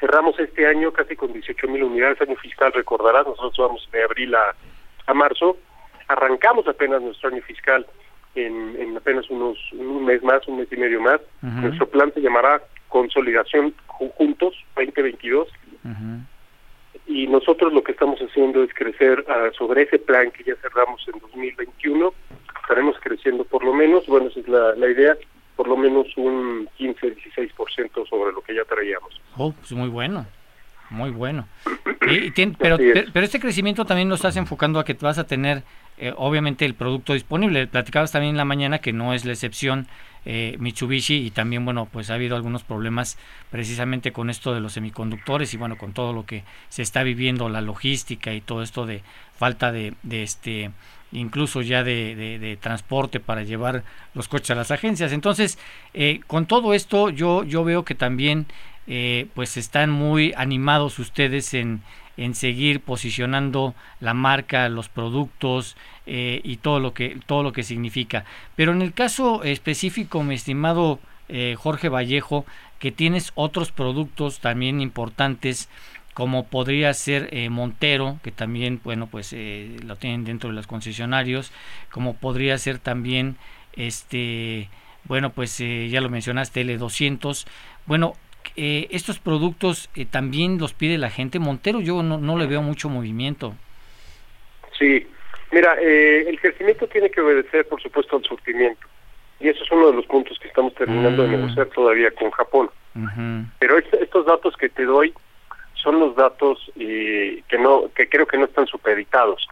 [0.00, 4.34] cerramos este año casi con 18 mil unidades, año fiscal, recordarás, nosotros vamos de abril
[4.34, 4.54] a,
[5.06, 5.56] a marzo,
[6.08, 7.86] arrancamos apenas nuestro año fiscal
[8.34, 11.20] en, en apenas unos un mes más, un mes y medio más.
[11.42, 15.48] Nuestro plan se llamará Consolidación Juntos 2022
[17.06, 21.06] y nosotros lo que estamos haciendo es crecer ah, sobre ese plan que ya cerramos
[21.12, 22.14] en 2021,
[22.62, 25.16] estaremos creciendo por lo menos, bueno, esa es la, la idea,
[25.56, 29.20] por lo menos un 15-16% sobre lo que ya traíamos.
[29.36, 30.26] Oh, pues muy bueno,
[30.90, 31.46] muy bueno.
[32.10, 32.76] Y, pero,
[33.12, 35.62] pero, este crecimiento también lo estás enfocando a que vas a tener,
[35.98, 37.66] eh, obviamente, el producto disponible.
[37.66, 39.86] Platicabas también en la mañana que no es la excepción
[40.26, 43.18] eh, Mitsubishi y también, bueno, pues ha habido algunos problemas
[43.50, 47.48] precisamente con esto de los semiconductores y, bueno, con todo lo que se está viviendo,
[47.48, 49.02] la logística y todo esto de
[49.36, 50.70] falta de, este
[51.12, 53.84] incluso ya de, de, transporte para llevar
[54.14, 55.12] los coches a las agencias.
[55.12, 55.58] Entonces,
[55.92, 58.46] eh, con todo esto, yo, yo veo que también
[58.86, 61.82] eh, pues están muy animados ustedes en,
[62.16, 65.76] en seguir posicionando la marca, los productos
[66.06, 68.24] eh, y todo lo que todo lo que significa.
[68.56, 72.44] Pero en el caso específico, mi estimado eh, Jorge Vallejo,
[72.78, 75.68] que tienes otros productos también importantes
[76.12, 81.50] como podría ser eh, Montero, que también, bueno, pues lo tienen dentro de los concesionarios,
[81.90, 83.36] como podría ser también,
[83.74, 84.68] este,
[85.04, 87.46] bueno, pues ya lo mencionaste, L200.
[87.86, 88.14] Bueno,
[88.56, 91.38] eh, estos productos eh, también los pide la gente.
[91.38, 93.54] Montero yo no, no le veo mucho movimiento.
[94.78, 95.06] Sí,
[95.54, 98.86] mira, eh, el crecimiento tiene que obedecer, por supuesto, al surtimiento.
[99.40, 101.40] Y eso es uno de los puntos que estamos terminando de mm.
[101.40, 102.70] negociar todavía con Japón.
[103.58, 105.12] Pero estos datos que te doy
[105.74, 109.48] son los datos que no que creo que no están supeditados.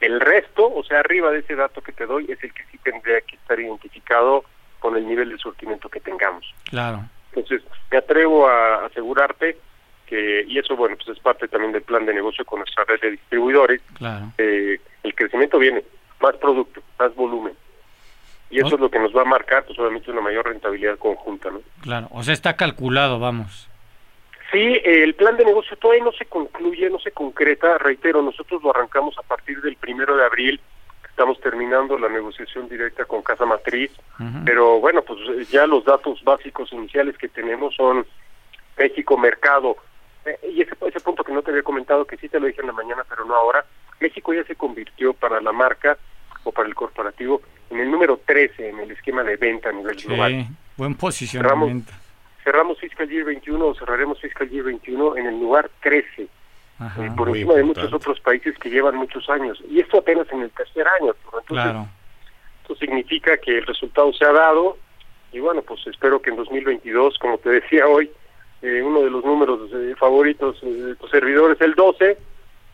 [0.00, 2.78] El resto, o sea, arriba de ese dato que te doy, es el que sí
[2.78, 4.44] tendría que estar identificado
[4.80, 6.52] con el nivel de surtimiento que tengamos.
[6.64, 7.04] Claro.
[7.32, 9.56] Entonces, me atrevo a asegurarte
[10.06, 13.00] que, y eso, bueno, pues es parte también del plan de negocio con nuestra red
[13.00, 13.80] de distribuidores,
[14.38, 15.84] eh, el crecimiento viene,
[16.20, 17.52] más producto, más volumen.
[18.50, 21.50] Y eso es lo que nos va a marcar, pues obviamente, una mayor rentabilidad conjunta,
[21.50, 21.60] ¿no?
[21.82, 23.68] Claro, o sea, está calculado, vamos.
[24.50, 27.78] Sí, el plan de negocio todavía no se concluye, no se concreta.
[27.78, 30.60] Reitero, nosotros lo arrancamos a partir del primero de abril
[31.20, 33.92] estamos terminando la negociación directa con Casa Matriz,
[34.46, 38.06] pero bueno, pues ya los datos básicos iniciales que tenemos son
[38.78, 39.76] México Mercado,
[40.24, 42.62] eh, y ese, ese punto que no te había comentado, que sí te lo dije
[42.62, 43.66] en la mañana, pero no ahora,
[44.00, 45.98] México ya se convirtió para la marca
[46.44, 49.96] o para el corporativo en el número 13 en el esquema de venta a nivel
[49.96, 50.46] global.
[50.76, 51.92] Buen posicionamiento.
[51.92, 56.28] Cerramos, cerramos Fiscal Year 21 o cerraremos Fiscal Year 21 en el lugar 13 eh,
[57.16, 59.62] por encima de muchos otros países que llevan muchos años.
[59.68, 61.14] Y esto apenas en el tercer año.
[61.38, 61.88] Entonces,
[62.62, 64.78] Esto significa que el resultado se ha dado
[65.32, 68.10] y bueno, pues espero que en 2022, como te decía hoy,
[68.62, 72.18] eh, uno de los números eh, favoritos de tus servidores el 12.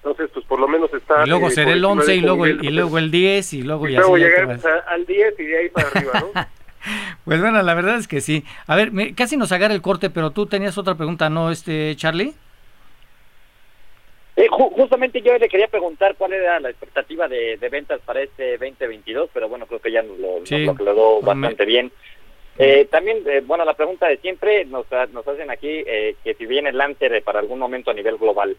[0.07, 1.25] Entonces, pues por lo menos está...
[1.25, 3.99] Y luego será el 11 y luego, el, y luego el 10 y luego ya...
[3.99, 6.29] luego llegar al 10 y de ahí para arriba, ¿no?
[7.25, 8.45] pues bueno, la verdad es que sí.
[8.69, 12.35] A ver, casi nos agarra el corte, pero tú tenías otra pregunta, ¿no, este Charlie?
[14.37, 19.31] Eh, justamente yo le quería preguntar cuál era la expectativa de, ventas para este 2022,
[19.35, 20.69] pero bueno, creo que ya nos lo, sí.
[20.69, 21.91] aclaró bastante bien.
[22.59, 25.83] Eh, también, eh, bueno, la pregunta de siempre nos, nos hacen aquí
[26.23, 28.57] que si viene el Lancer para algún momento a nivel global.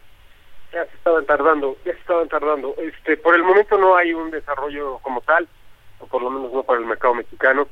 [0.73, 2.75] Ya se estaban tardando, ya se estaban tardando.
[2.77, 5.47] Este, por el momento no hay un desarrollo como tal,
[5.99, 7.67] o por lo menos no para el mercado mexicano,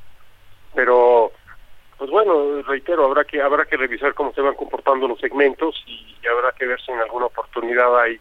[0.73, 1.31] pero
[1.97, 6.13] pues bueno, reitero, habrá que habrá que revisar cómo se van comportando los segmentos y,
[6.27, 8.19] habrá que ver si en alguna oportunidad hay,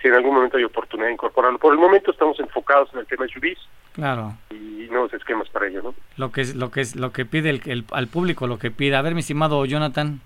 [0.00, 1.58] si en algún momento hay oportunidad de incorporarlo.
[1.58, 3.68] Por el momento estamos enfocados en el tema de SUVs.
[3.92, 4.32] Claro.
[4.50, 5.94] Y nuevos esquemas para ello, ¿no?
[6.16, 8.96] Lo que es lo que es lo que pide el, al público, lo que pide.
[8.96, 10.20] A ver, mi estimado Jonathan.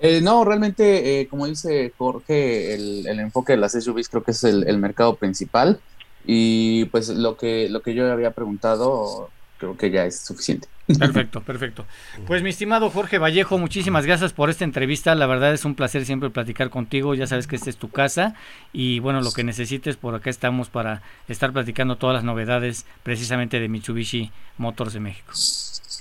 [0.00, 4.44] Eh, no, realmente, eh, como dice Jorge, el, enfoque de las SUVs creo que es
[4.44, 5.80] el, el mercado principal.
[6.26, 10.68] Y pues lo que, lo que yo había preguntado creo que ya es suficiente.
[10.98, 11.84] Perfecto, perfecto.
[12.26, 15.14] Pues mi estimado Jorge Vallejo, muchísimas gracias por esta entrevista.
[15.14, 17.14] La verdad es un placer siempre platicar contigo.
[17.14, 18.34] Ya sabes que esta es tu casa
[18.72, 23.58] y bueno, lo que necesites por acá estamos para estar platicando todas las novedades precisamente
[23.58, 25.32] de Mitsubishi Motors de México.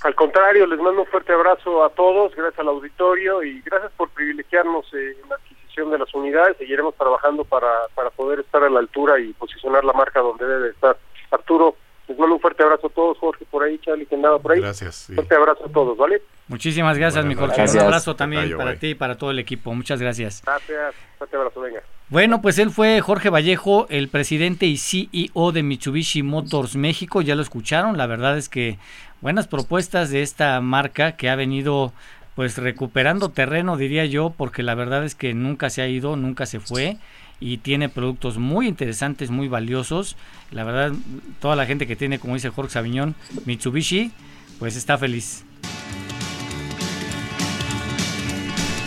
[0.03, 4.09] Al contrario, les mando un fuerte abrazo a todos, gracias al auditorio y gracias por
[4.09, 6.57] privilegiarnos en la adquisición de las unidades.
[6.57, 10.69] Seguiremos trabajando para, para poder estar a la altura y posicionar la marca donde debe
[10.69, 10.97] estar.
[11.31, 11.75] Arturo,
[12.07, 14.61] les mando un fuerte abrazo a todos, Jorge por ahí, Charlie que andaba por ahí.
[14.61, 14.95] Gracias.
[14.95, 15.15] sí.
[15.15, 16.21] Fuerte abrazo a todos, ¿vale?
[16.47, 17.77] Muchísimas gracias, Buenas mi Jorge.
[17.77, 19.73] Un abrazo también para ti y para todo el equipo.
[19.73, 20.43] Muchas gracias.
[20.45, 21.81] Gracias, fuerte abrazo, venga.
[22.07, 27.23] Bueno, pues él fue Jorge Vallejo, el presidente y CEO de Mitsubishi Motors México.
[27.23, 27.97] Ya lo escucharon.
[27.97, 28.77] La verdad es que
[29.21, 31.93] buenas propuestas de esta marca que ha venido
[32.35, 36.45] pues recuperando terreno, diría yo, porque la verdad es que nunca se ha ido, nunca
[36.45, 36.97] se fue
[37.39, 40.15] y tiene productos muy interesantes, muy valiosos.
[40.51, 40.93] La verdad,
[41.39, 43.15] toda la gente que tiene, como dice Jorge Sabiñón,
[43.45, 44.11] Mitsubishi,
[44.59, 45.43] pues está feliz.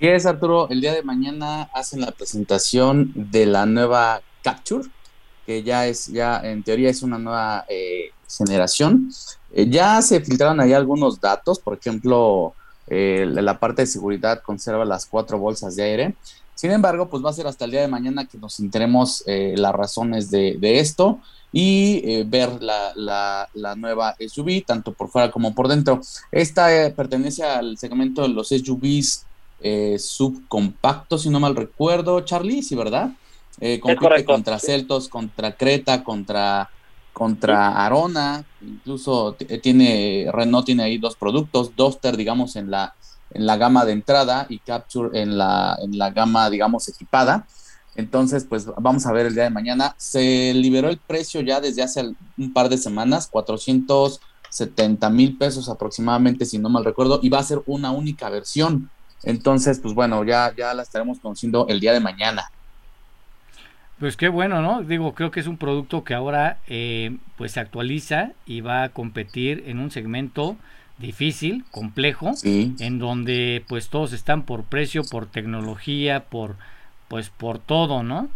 [0.00, 4.88] Sí Arturo, el día de mañana hacen la presentación de la nueva Capture,
[5.46, 9.12] que ya es, ya en teoría es una nueva eh, generación.
[9.52, 12.54] Eh, ya se filtraron ahí algunos datos, por ejemplo,
[12.88, 16.16] eh, la parte de seguridad conserva las cuatro bolsas de aire.
[16.62, 19.54] Sin embargo, pues va a ser hasta el día de mañana que nos enteremos eh,
[19.56, 21.18] las razones de, de esto
[21.50, 26.00] y eh, ver la, la, la, nueva SUV, tanto por fuera como por dentro.
[26.30, 29.26] Esta eh, pertenece al segmento de los SUVs
[29.60, 33.10] eh, subcompactos, si no mal recuerdo, Charlie, sí, ¿verdad?
[33.60, 36.70] Eh, compite contra Celtos, contra Creta, contra,
[37.12, 42.94] contra Arona, incluso tiene, Renault tiene ahí dos productos, Duster, digamos, en la,
[43.34, 47.46] en la gama de entrada y Capture en la, en la gama, digamos, equipada.
[47.94, 49.94] Entonces, pues vamos a ver el día de mañana.
[49.98, 56.46] Se liberó el precio ya desde hace un par de semanas, 470 mil pesos aproximadamente,
[56.46, 58.90] si no mal recuerdo, y va a ser una única versión.
[59.24, 62.50] Entonces, pues bueno, ya, ya la estaremos conociendo el día de mañana.
[63.98, 64.82] Pues qué bueno, ¿no?
[64.82, 68.88] Digo, creo que es un producto que ahora eh, pues se actualiza y va a
[68.88, 70.56] competir en un segmento
[70.98, 72.74] difícil, complejo, sí.
[72.78, 76.56] en donde pues todos están por precio, por tecnología, por
[77.08, 78.30] pues por todo, ¿no?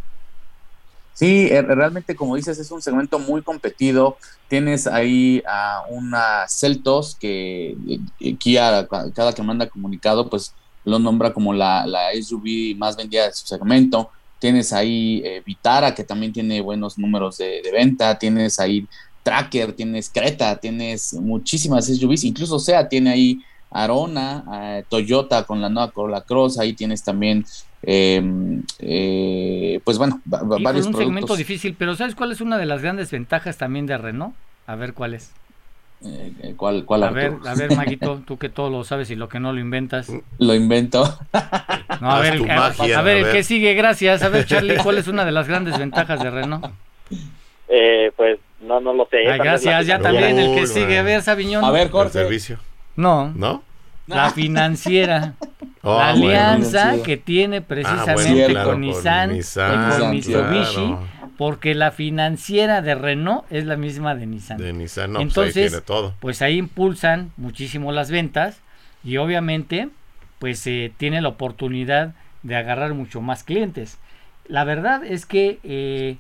[1.17, 4.19] Sí, eh, realmente como dices es un segmento muy competido.
[4.49, 7.75] Tienes ahí a una Celtos que
[8.21, 10.53] eh, Kia cada que manda comunicado pues
[10.85, 14.11] lo nombra como la, la SUV más vendida de su segmento.
[14.39, 18.19] Tienes ahí eh, Vitara que también tiene buenos números de, de, venta.
[18.19, 18.87] Tienes ahí
[19.27, 22.23] Tracker, tienes Creta, tienes muchísimas SUVs.
[22.23, 23.41] Incluso SEA tiene ahí
[23.73, 26.61] Arona, eh, Toyota con la nueva Corolla Cross.
[26.61, 27.45] Ahí tienes también
[27.83, 28.23] eh,
[28.79, 30.99] eh, pues bueno, y varios un productos.
[30.99, 34.37] segmento difícil, pero ¿sabes cuál es una de las grandes ventajas también de Renault?
[34.69, 35.33] A ver cuál es.
[36.05, 39.29] Eh, ¿Cuál, cuál a ver, a ver, Maguito, tú que todo lo sabes y lo
[39.29, 40.13] que no lo inventas.
[40.39, 41.19] Lo invento.
[42.01, 44.23] No, a ver, a, magia, a, ver, a ver, el que sigue, gracias.
[44.23, 46.67] A ver, Charlie, ¿cuál es una de las grandes ventajas de Renault?
[47.69, 49.29] Eh, pues no, no lo sé.
[49.29, 50.99] Ay, gracias, ya también el que sigue.
[50.99, 51.65] A ver, Sabiñón.
[51.65, 52.13] A ver, Jorge.
[52.13, 52.59] servicio.
[52.97, 53.33] No.
[53.35, 53.63] ¿No?
[54.07, 55.35] La financiera.
[55.83, 57.03] Oh, la alianza bueno.
[57.03, 61.01] que tiene precisamente ah, bueno, claro, con, Nissan, Nissan, y con Mitsubishi, claro.
[61.37, 64.59] porque la financiera de Renault es la misma de Nissan.
[64.59, 66.15] De Nissan, no, Entonces, pues ahí tiene todo.
[66.21, 68.61] pues ahí impulsan muchísimo las ventas
[69.03, 69.89] y obviamente
[70.39, 73.99] pues eh, tiene la oportunidad de agarrar mucho más clientes.
[74.47, 76.17] La verdad es que eh,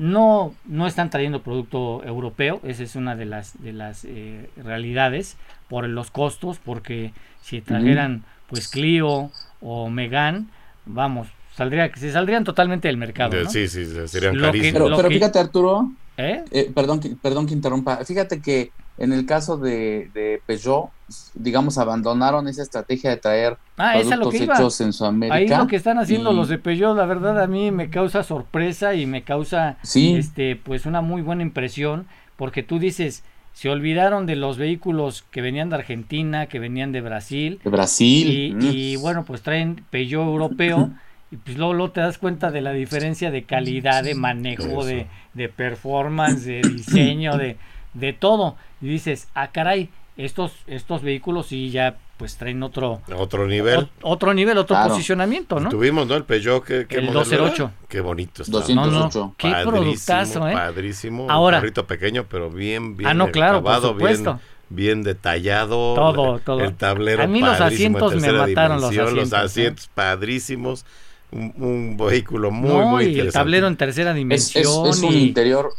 [0.00, 5.36] no, no están trayendo producto europeo, esa es una de las, de las eh, realidades,
[5.68, 8.12] por los costos, porque si trajeran...
[8.12, 10.50] Uh -huh pues Clio o Megan,
[10.84, 13.44] vamos, saldría, se saldrían totalmente del mercado.
[13.44, 13.48] ¿no?
[13.48, 14.82] Sí, sí, serían carísimos.
[14.82, 15.14] Pero, pero que...
[15.14, 16.44] fíjate, Arturo, ¿Eh?
[16.50, 20.90] Eh, perdón, que, perdón que interrumpa, fíjate que en el caso de, de, Peugeot,
[21.34, 25.34] digamos, abandonaron esa estrategia de traer ah, productos hechos en Sudamérica.
[25.34, 26.36] Ahí lo que están haciendo y...
[26.36, 30.16] los de Peugeot, la verdad, a mí me causa sorpresa y me causa sí.
[30.16, 33.22] este pues una muy buena impresión, porque tú dices,
[33.52, 37.60] se olvidaron de los vehículos que venían de Argentina, que venían de Brasil.
[37.62, 38.30] De Brasil.
[38.30, 38.60] Y, mm.
[38.62, 40.90] y, bueno, pues traen Peugeot europeo.
[41.32, 45.06] Y pues luego, luego, te das cuenta de la diferencia de calidad, de manejo, de,
[45.32, 47.56] de, performance, de diseño, de,
[47.94, 48.56] de todo.
[48.80, 53.88] Y dices, ah, caray, estos, estos vehículos sí ya pues traen otro otro nivel.
[54.02, 54.90] o, otro nivel otro claro.
[54.90, 59.08] posicionamiento no tuvimos no el Peugeot que, que el 208 qué bonito está 208 no,
[59.08, 61.30] no, qué productazo eh padrísimo.
[61.30, 65.02] Ahora un carrito pequeño pero bien bien ah no claro acabado, por supuesto bien, bien
[65.02, 65.94] detallado.
[65.94, 66.60] Todo todo.
[66.60, 69.90] el tablero a mí los asientos me mataron los asientos los asientos ¿eh?
[69.94, 70.84] padrísimos.
[71.32, 73.28] Un, un, vehículo muy no, muy y interesante.
[73.28, 75.26] el tablero en tercera dimensión es, es, es un y...
[75.28, 75.72] interior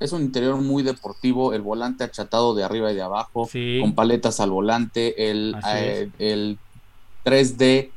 [0.00, 3.78] es un interior muy deportivo, el volante achatado de arriba y de abajo, sí.
[3.80, 6.58] con paletas al volante, el, eh, el
[7.24, 7.90] 3D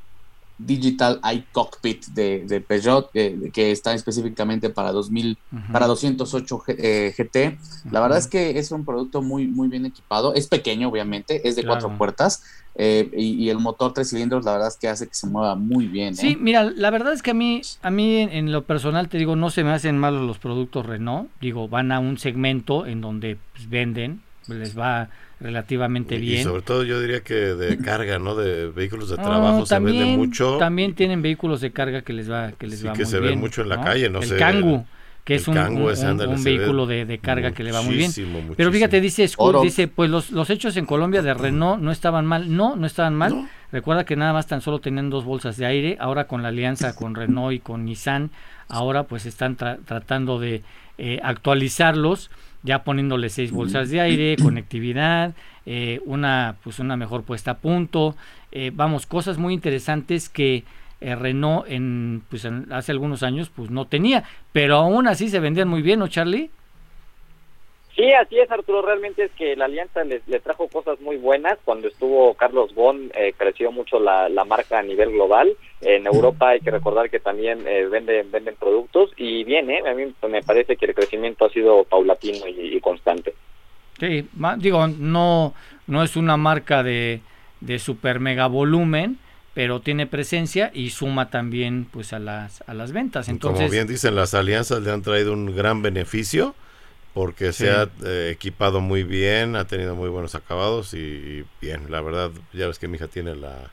[0.58, 5.72] Digital Eye Cockpit de, de Peugeot, eh, que está específicamente para 2000, uh -huh.
[5.72, 7.36] para 208 eh, GT.
[7.36, 8.02] La uh -huh.
[8.04, 10.34] verdad es que es un producto muy, muy bien equipado.
[10.36, 11.80] Es pequeño, obviamente, es de Claro.
[11.80, 12.44] cuatro puertas
[12.76, 15.56] eh, y, y el motor tres cilindros, la verdad es que hace que se mueva
[15.56, 16.16] muy bien.
[16.16, 16.38] Sí, ¿eh?
[16.40, 19.36] mira, la verdad es que a mí, a mí en, en lo personal te digo,
[19.36, 21.30] no se me hacen malos los productos Renault.
[21.40, 25.10] Digo, van a un segmento en donde pues, venden, les va
[25.40, 26.40] relativamente Y- bien.
[26.42, 28.36] Y sobre todo yo diría que de carga, ¿no?
[28.36, 30.58] De vehículos de No, trabajo se vende también- mucho.
[30.58, 33.20] También tienen vehículos de carga que les va, que les Sí, va que muy se
[33.20, 33.40] ven bien.
[33.40, 34.86] mucho en la calle, no el sé, Kangoo,
[35.24, 38.08] que el es un, un- vehículo de, de carga que le va muy bien.
[38.10, 39.62] Muchísimo, Pero fíjate, dice Oro.
[39.62, 42.54] dice, pues los, los hechos en Colombia de Renault no estaban mal.
[42.56, 43.32] No, no estaban mal.
[43.34, 43.48] No.
[43.72, 45.98] Recuerda que nada más tan solo tenían dos bolsas de aire.
[46.00, 48.32] Ahora con la alianza con Renault y con Nissan,
[48.68, 50.62] ahora pues están tra- tratando de
[50.98, 52.30] eh, actualizarlos,
[52.64, 55.34] ya poniéndole seis bolsas de aire, conectividad,
[55.66, 58.16] eh, una pues una mejor puesta a punto.
[58.52, 60.64] eh, vamos, cosas muy interesantes que
[61.04, 65.40] eh, Renault en pues en- hace algunos años pues no tenía, pero aún así se
[65.40, 66.50] vendían muy bien, ¿no, Charlie?
[67.96, 68.82] Sí, así es, Arturo.
[68.82, 71.60] Realmente es que la alianza le, le trajo cosas muy buenas.
[71.64, 75.56] Cuando estuvo Carlos Ghosn, eh, creció mucho la, la marca a nivel global.
[75.82, 79.84] En Europa hay que recordar que también eh, venden, venden productos y bien, ¿eh?
[79.88, 83.36] A mí me parece que el crecimiento ha sido paulatino y, y constante.
[84.00, 84.28] Sí,
[84.58, 85.54] digo, no,
[85.86, 87.22] no es una marca de,
[87.62, 89.20] de super mega volumen,
[89.54, 93.30] pero tiene presencia y suma también pues a las, a las ventas.
[93.30, 96.56] Entonces, Como bien dicen, las alianzas le han traído un gran beneficio
[97.14, 97.66] porque Sí.
[97.66, 102.02] se ha eh, equipado muy bien, ha tenido muy buenos acabados y, y bien, la
[102.02, 103.72] verdad, ya ves que mi hija tiene la,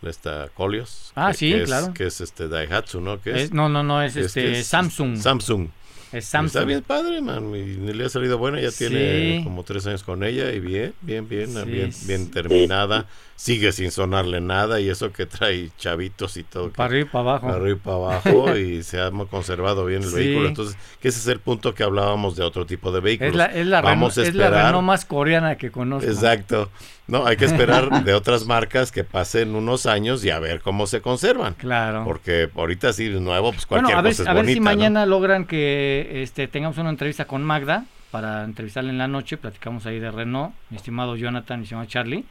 [0.00, 1.12] la esta Colios.
[1.14, 1.94] Ah, que- sí, que es- claro.
[1.94, 3.20] que es este Daihatsu, ¿no?
[3.22, 5.16] Que es- no, no, no, es es este Samsung.
[5.16, 5.68] Samsung.
[6.12, 6.66] es Está Samsung.
[6.66, 7.54] bien padre, man.
[7.54, 8.60] Y le ha salido buena.
[8.60, 9.44] Ya tiene Sí.
[9.44, 13.06] como tres años con ella y bien, bien, bien, Sí, bien, bien terminada.
[13.42, 16.70] Sigue sin sonarle nada y eso que trae chavitos y todo.
[16.70, 17.46] Para arriba y para abajo.
[17.48, 20.14] para arriba y para abajo y se ha conservado bien el Sí.
[20.14, 20.46] vehículo.
[20.46, 23.32] Entonces, que ese es el punto que hablábamos de otro tipo de vehículos.
[23.32, 24.64] Es la, es la, Vamos Renault, a es la esperar.
[24.66, 26.08] Renault más coreana que conozco.
[26.08, 26.70] Exacto.
[27.08, 30.86] No, hay que esperar de otras marcas que pasen unos años y a ver cómo
[30.86, 31.54] se conservan.
[31.54, 32.04] Claro.
[32.04, 34.60] Porque ahorita sí, nuevo, pues Bueno, cualquier a ver, cosa es a ver bonita, si
[34.60, 34.64] ¿no?
[34.64, 39.36] mañana logran que este, tengamos una entrevista con Magda para entrevistarla en la noche.
[39.36, 42.24] Platicamos ahí de Renault, mi estimado Jonathan, mi estimado Charlie,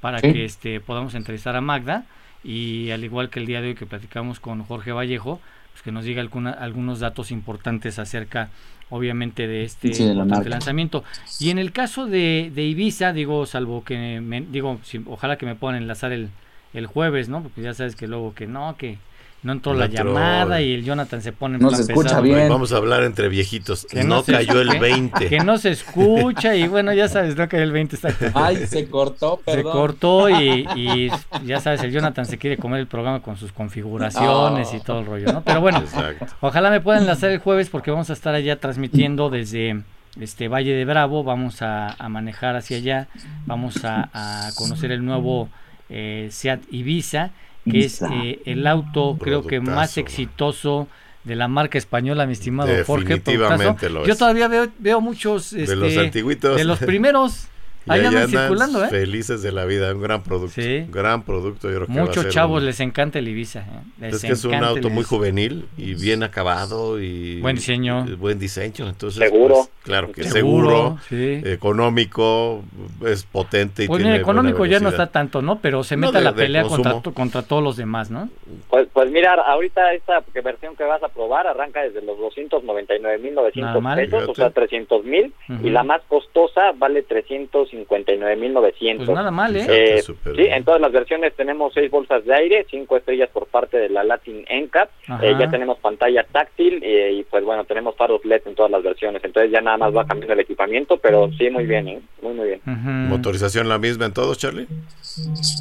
[0.00, 0.32] para Sí.
[0.32, 2.04] que este, podamos entrevistar a Magda.
[2.44, 5.40] Y al igual que el día de hoy que platicamos con Jorge Vallejo,
[5.72, 8.48] pues que nos diga alguna, algunos datos importantes acerca,
[8.90, 10.50] obviamente, de este Sí, de la importante marca.
[10.50, 11.04] lanzamiento.
[11.40, 15.46] Y en el caso de, de Ibiza, digo, salvo que, me, digo, si- ojalá que
[15.46, 16.30] me puedan enlazar el,
[16.74, 17.42] el jueves, ¿no?
[17.42, 18.98] Porque ya sabes que luego que no, que
[19.42, 20.04] no entró No la entró.
[20.04, 22.22] llamada y el Jonathan se pone en No plan se escucha pesado.
[22.22, 22.48] bien.
[22.48, 23.86] Vamos a hablar entre viejitos.
[23.88, 25.28] Que no no se- cayó el que- 20.
[25.28, 28.88] Que no se escucha y bueno, ya sabes, no cayó el 20, está Ay, se
[28.88, 29.72] cortó, se perdón.
[29.72, 31.10] cortó y, y
[31.46, 35.06] ya sabes, el Jonathan se quiere comer el programa con sus configuraciones y todo el
[35.06, 35.42] rollo, ¿no?
[35.42, 36.26] Pero bueno, Exacto.
[36.40, 39.82] ojalá me puedan enlazar el jueves porque vamos a estar allá transmitiendo desde
[40.20, 43.08] este Valle de Bravo, vamos a, a manejar hacia allá,
[43.46, 45.48] vamos a, a conocer el nuevo
[45.90, 47.30] eh, Seat Ibiza,
[47.70, 50.88] que es eh, el auto creo que más exitoso
[51.24, 53.04] de la marca española, mi estimado Jorge.
[53.16, 53.88] Definitivamente productazo.
[53.92, 54.18] lo Yo es.
[54.18, 56.56] todavía veo, veo muchos de los este, antiguitos.
[56.56, 57.48] de los primeros.
[57.90, 58.88] Ahí andan andan circulando, ¿eh?
[58.88, 60.60] Felices de la vida, un gran producto.
[60.60, 60.84] Sí.
[60.92, 63.60] Gran producto, yo creo que va a Muchos chavos un- les encanta el Ibiza.
[63.60, 63.64] ¿eh?
[63.98, 68.06] Les Es que es un auto muy juvenil y bien acabado y Buen diseño.
[68.06, 69.54] y buen diseño, entonces Seguro.
[69.54, 71.40] pues, claro que seguro, sí.
[71.44, 72.62] económico,
[73.06, 75.58] es potente y Pues tiene mira, económico buena ya no está tanto, ¿no?
[75.60, 78.28] Pero se No, mete a la pelea contra, contra todos los demás, ¿no?
[78.70, 83.80] Pues, pues mira, ahorita esta versión que vas a probar arranca desde los 299.900 Nada
[83.80, 83.96] mal.
[83.98, 85.66] pesos, o sea, 300.000, Ujú.
[85.66, 88.96] y la más costosa vale 359.900.
[88.96, 89.66] Pues nada mal, ¿eh?
[89.68, 90.52] Eh, sí, bien.
[90.52, 94.04] en todas las versiones tenemos seis bolsas de aire, cinco estrellas por parte de la
[94.04, 94.88] Latin NCAP,
[95.22, 98.82] eh, ya tenemos pantalla táctil eh, y pues bueno, tenemos faros LED en todas las
[98.82, 102.02] versiones, entonces ya nada nada más va cambiando el equipamiento, pero sí, muy bien, ¿eh?
[102.22, 102.60] muy, muy bien.
[102.64, 104.66] ¿Motorización la misma en todos, Charlie?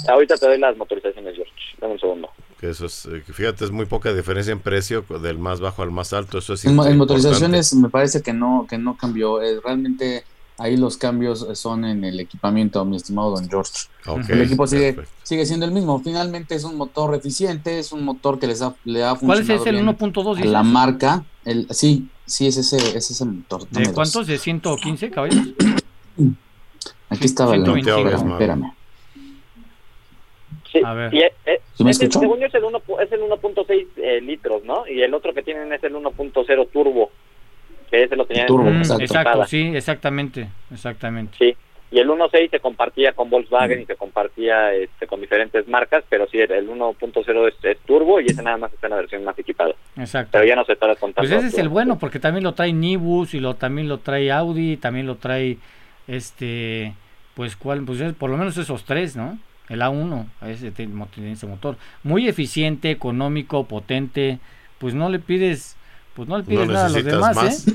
[0.10, 1.52] Ahorita te doy las motorizaciones, George.
[1.80, 2.30] Dame un segundo.
[2.60, 5.92] Que eso es, eh, fíjate, es muy poca diferencia en precio del más bajo al
[5.92, 6.40] más alto.
[6.40, 9.42] Eso es en, en motorizaciones me parece que no, que no cambió.
[9.42, 10.24] Eh, realmente
[10.58, 13.88] ahí los cambios son en el equipamiento, mi estimado don George.
[14.30, 16.00] el equipo sigue, sigue siendo el mismo.
[16.00, 19.58] Finalmente es un motor eficiente, es un motor que les ha, le ha funcionado ¿Cuál
[19.58, 20.44] es ese, el 1.2?
[20.46, 23.68] La marca, el, sí, sí, es ese, es ese motor.
[23.70, 24.28] ¿De cuántos?
[24.28, 25.36] ¿De 115 caballos?
[27.10, 28.74] Aquí estaba el espérame, espérame.
[30.72, 31.14] Sí, a ver.
[31.14, 34.86] Y es, es, según yo es el 1.6 eh, litros, ¿no?
[34.88, 37.12] Y el otro que tienen es el 1.0 turbo
[37.90, 41.38] que ese lo tenían turbo, mm, exacto, sí, exactamente, exactamente.
[41.38, 41.56] Sí,
[41.90, 46.28] y el 1.6 se compartía con Volkswagen y se compartía este, con diferentes marcas, pero
[46.28, 49.74] sí, el 1.0 es, turbo y ese nada más está en la versión más equipada.
[49.96, 50.32] Exacto.
[50.34, 51.30] Pero ya no se está contando.
[51.30, 54.32] Pues ese es el bueno, porque también lo trae Nibus y lo también lo trae
[54.32, 55.58] Audi, también lo trae
[56.08, 56.94] este,
[57.36, 59.40] pues cuál, pues por lo menos esos tres, ¿no?
[59.70, 61.78] El A1, ese tiene ese motor.
[62.04, 64.40] Muy eficiente, económico, potente,
[64.78, 65.78] pues no le pides
[66.18, 67.74] pues no le pides nada a los demás, ¿eh?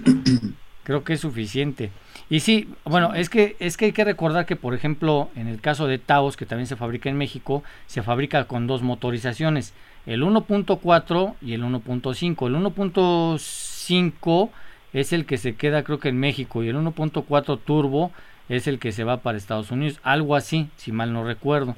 [0.84, 1.90] Creo que es suficiente.
[2.28, 5.60] Y sí, bueno, es que es que hay que recordar que por ejemplo, en el
[5.60, 9.74] caso de Taos, que también se fabrica en México, se fabrica con dos motorizaciones,
[10.06, 12.46] el 1.4 y el 1.5.
[12.46, 14.50] El 1.5
[14.92, 18.12] es el que se queda creo que en México y el 1.4 turbo
[18.48, 21.76] es el que se va para Estados Unidos, algo así, si mal no recuerdo.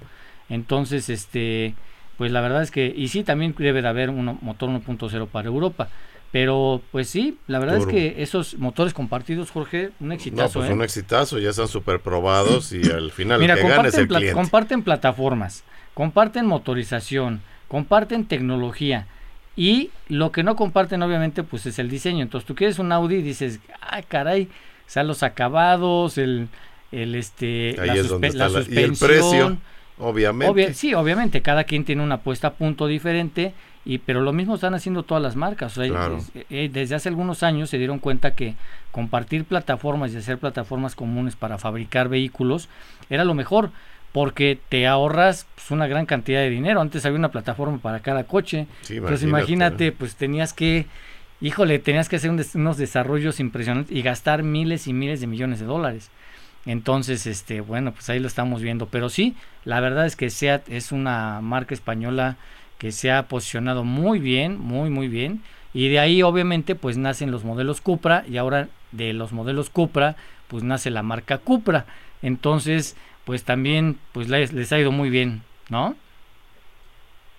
[0.49, 1.75] Entonces, este,
[2.17, 5.49] pues la verdad es que y sí también debe de haber un motor 1.0 para
[5.49, 5.89] Europa.
[6.35, 10.59] Pero pues sí, la verdad es que esos motores compartidos, Jorge, un exitazo.
[10.59, 10.75] No, pues ¿eh?
[10.75, 14.33] un exitazo, ya están súper probados y al final el que gana es el cliente.
[14.33, 15.63] comparten plataformas,
[15.95, 19.07] comparten motorización, comparten tecnología
[19.55, 22.25] y lo que no comparten obviamente pues es el diseño.
[22.25, 24.49] Entonces tú quieres un Audi y dices, ah caray,
[24.89, 26.49] o sea, los acabados, el,
[26.91, 28.67] el este, la, suspensión.
[28.71, 29.57] y el precio,
[30.01, 30.75] obviamente.
[30.75, 33.55] sí, obviamente, cada quien tiene una puesta a punto diferente
[33.85, 35.79] y pero lo mismo están haciendo todas las marcas.
[35.79, 38.55] Eh, desde hace algunos años se dieron cuenta que
[38.91, 42.69] compartir plataformas y hacer plataformas comunes para fabricar vehículos
[43.11, 43.71] era lo mejor
[44.13, 46.81] porque te ahorras pues, una gran cantidad de dinero.
[46.81, 48.69] Antes había una plataforma para cada coche.
[48.89, 50.87] Entonces imagínate, pues tenías que,
[51.41, 55.67] híjole, tenías que hacer unos desarrollos impresionantes y gastar miles y miles de millones de
[55.67, 56.11] dólares.
[56.65, 58.87] Entonces, este, bueno, pues ahí lo estamos viendo.
[58.87, 62.37] Pero sí, la verdad es que SEAT es una marca española
[62.85, 65.41] que se ha posicionado muy bien, muy muy bien.
[65.73, 70.17] Y de ahí obviamente pues nacen los modelos Cupra y ahora de los modelos Cupra
[70.49, 71.87] pues nace la marca Cupra.
[72.21, 75.97] Entonces pues también pues les, ha ido muy bien, ¿no?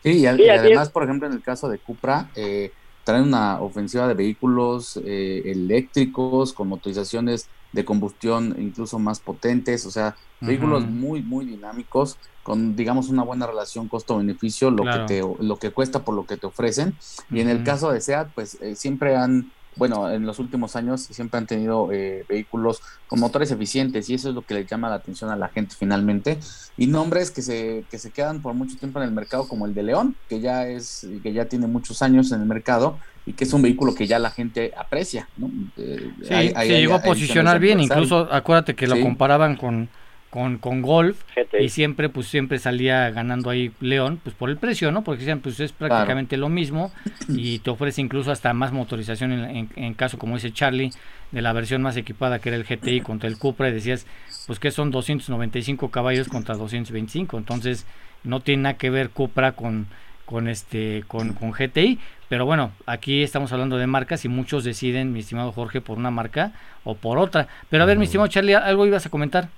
[0.02, 2.72] Sí, y, además por ejemplo en el caso de Cupra eh,
[3.04, 9.92] traen una ofensiva de vehículos eh, eléctricos con motorizaciones de combustión incluso más potentes, o
[9.92, 15.58] sea, vehículos muy, muy dinámicos, con, digamos, una buena relación costo-beneficio, lo, que te, lo
[15.58, 16.96] que cuesta por lo que te ofrecen.
[17.30, 21.02] Y en el caso de SEAT, pues eh, siempre han, bueno, en los últimos años
[21.02, 24.90] siempre han tenido eh, vehículos con motores eficientes y eso es lo que le llama
[24.90, 26.38] la atención a la gente finalmente.
[26.78, 29.74] Y nombres que se, que se quedan por mucho tiempo en el mercado, como el
[29.74, 33.44] de León, que ya, es, que ya tiene muchos años en el mercado y que
[33.44, 35.28] es un vehículo que ya la gente aprecia.
[35.38, 35.50] ¿no?
[35.78, 39.90] Eh, se llegó a posicionar bien, incluso acuérdate que lo comparaban con,
[40.36, 41.22] con, con Golf
[41.58, 45.02] y siempre pues siempre salía ganando ahí León pues por el precio, ¿no?
[45.02, 46.92] Porque decían pues es prácticamente lo mismo
[47.30, 50.92] y te ofrece incluso hasta más motorización en, en, caso como dice Charlie
[51.32, 54.08] de la versión más equipada que era el GTI contra el Cupra y decías
[54.46, 57.88] pues que son 295 caballos contra 225, entonces
[58.26, 59.88] no tiene nada que ver Cupra con
[60.26, 65.14] con este con, con GTI pero bueno aquí estamos hablando de marcas y muchos deciden
[65.14, 66.52] mi estimado Jorge por una marca
[66.84, 67.48] o por otra.
[67.70, 69.50] Pero a ver mi estimado Charlie algo ibas a comentar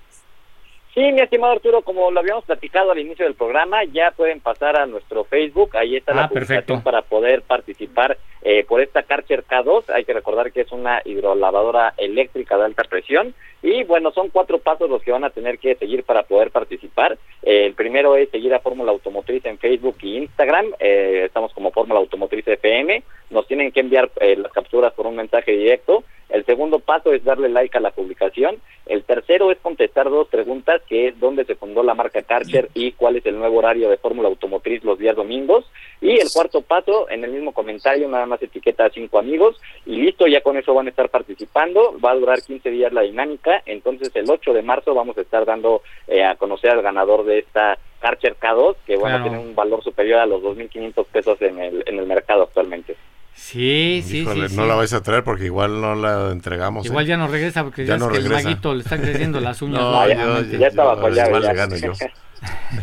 [0.98, 4.76] Sí, mi estimado Arturo, como lo habíamos platicado al inicio del programa, ya pueden pasar
[4.76, 8.18] a nuestro Facebook, ahí está la ah, publicación para poder participar
[8.50, 9.89] eh, por esta Karcher K2.
[9.93, 14.60] Hay que recordar que es una hidrolavadora eléctrica de alta presión y bueno, son cuatro
[14.60, 17.18] pasos los que van a tener que seguir para poder participar.
[17.43, 21.72] Eh, el primero es seguir a Fórmula Automotriz en Facebook y Instagram, eh, estamos como
[21.72, 26.06] Fórmula Automotriz FM, nos tienen que enviar las capturas por un mensaje directo.
[26.30, 28.58] El segundo paso es darle like a la publicación.
[28.86, 32.93] El tercero es contestar dos preguntas, que es dónde se fundó la marca Karcher y
[32.93, 35.66] cuál es el nuevo horario de Fórmula Automotriz los días domingos.
[36.02, 39.97] Y el cuarto paso, en el mismo comentario, nada más etiqueta a cinco amigos y
[39.97, 41.97] listo, ya con eso van a estar participando.
[42.03, 45.45] Va a durar 15 días la dinámica, entonces el 8 de marzo vamos a estar
[45.45, 49.55] dando eh, a conocer al ganador de esta Karcher K2, que van a tener un
[49.55, 52.95] valor superior a los 2.500 pesos en el, en el mercado actualmente.
[53.33, 54.55] Sí, sí, Híjole, sí.
[54.55, 54.67] no sí.
[54.67, 56.85] la vais a traer porque igual no la entregamos.
[56.85, 56.89] ¿eh?
[56.89, 58.43] Igual ya no regresa porque Ya ya, no es que el regresa.
[58.49, 59.79] maguito le están creciendo las uñas.
[59.81, 61.49] No, No, ya- estaba con llave, igual ya.
[61.51, 61.91] le gano yo.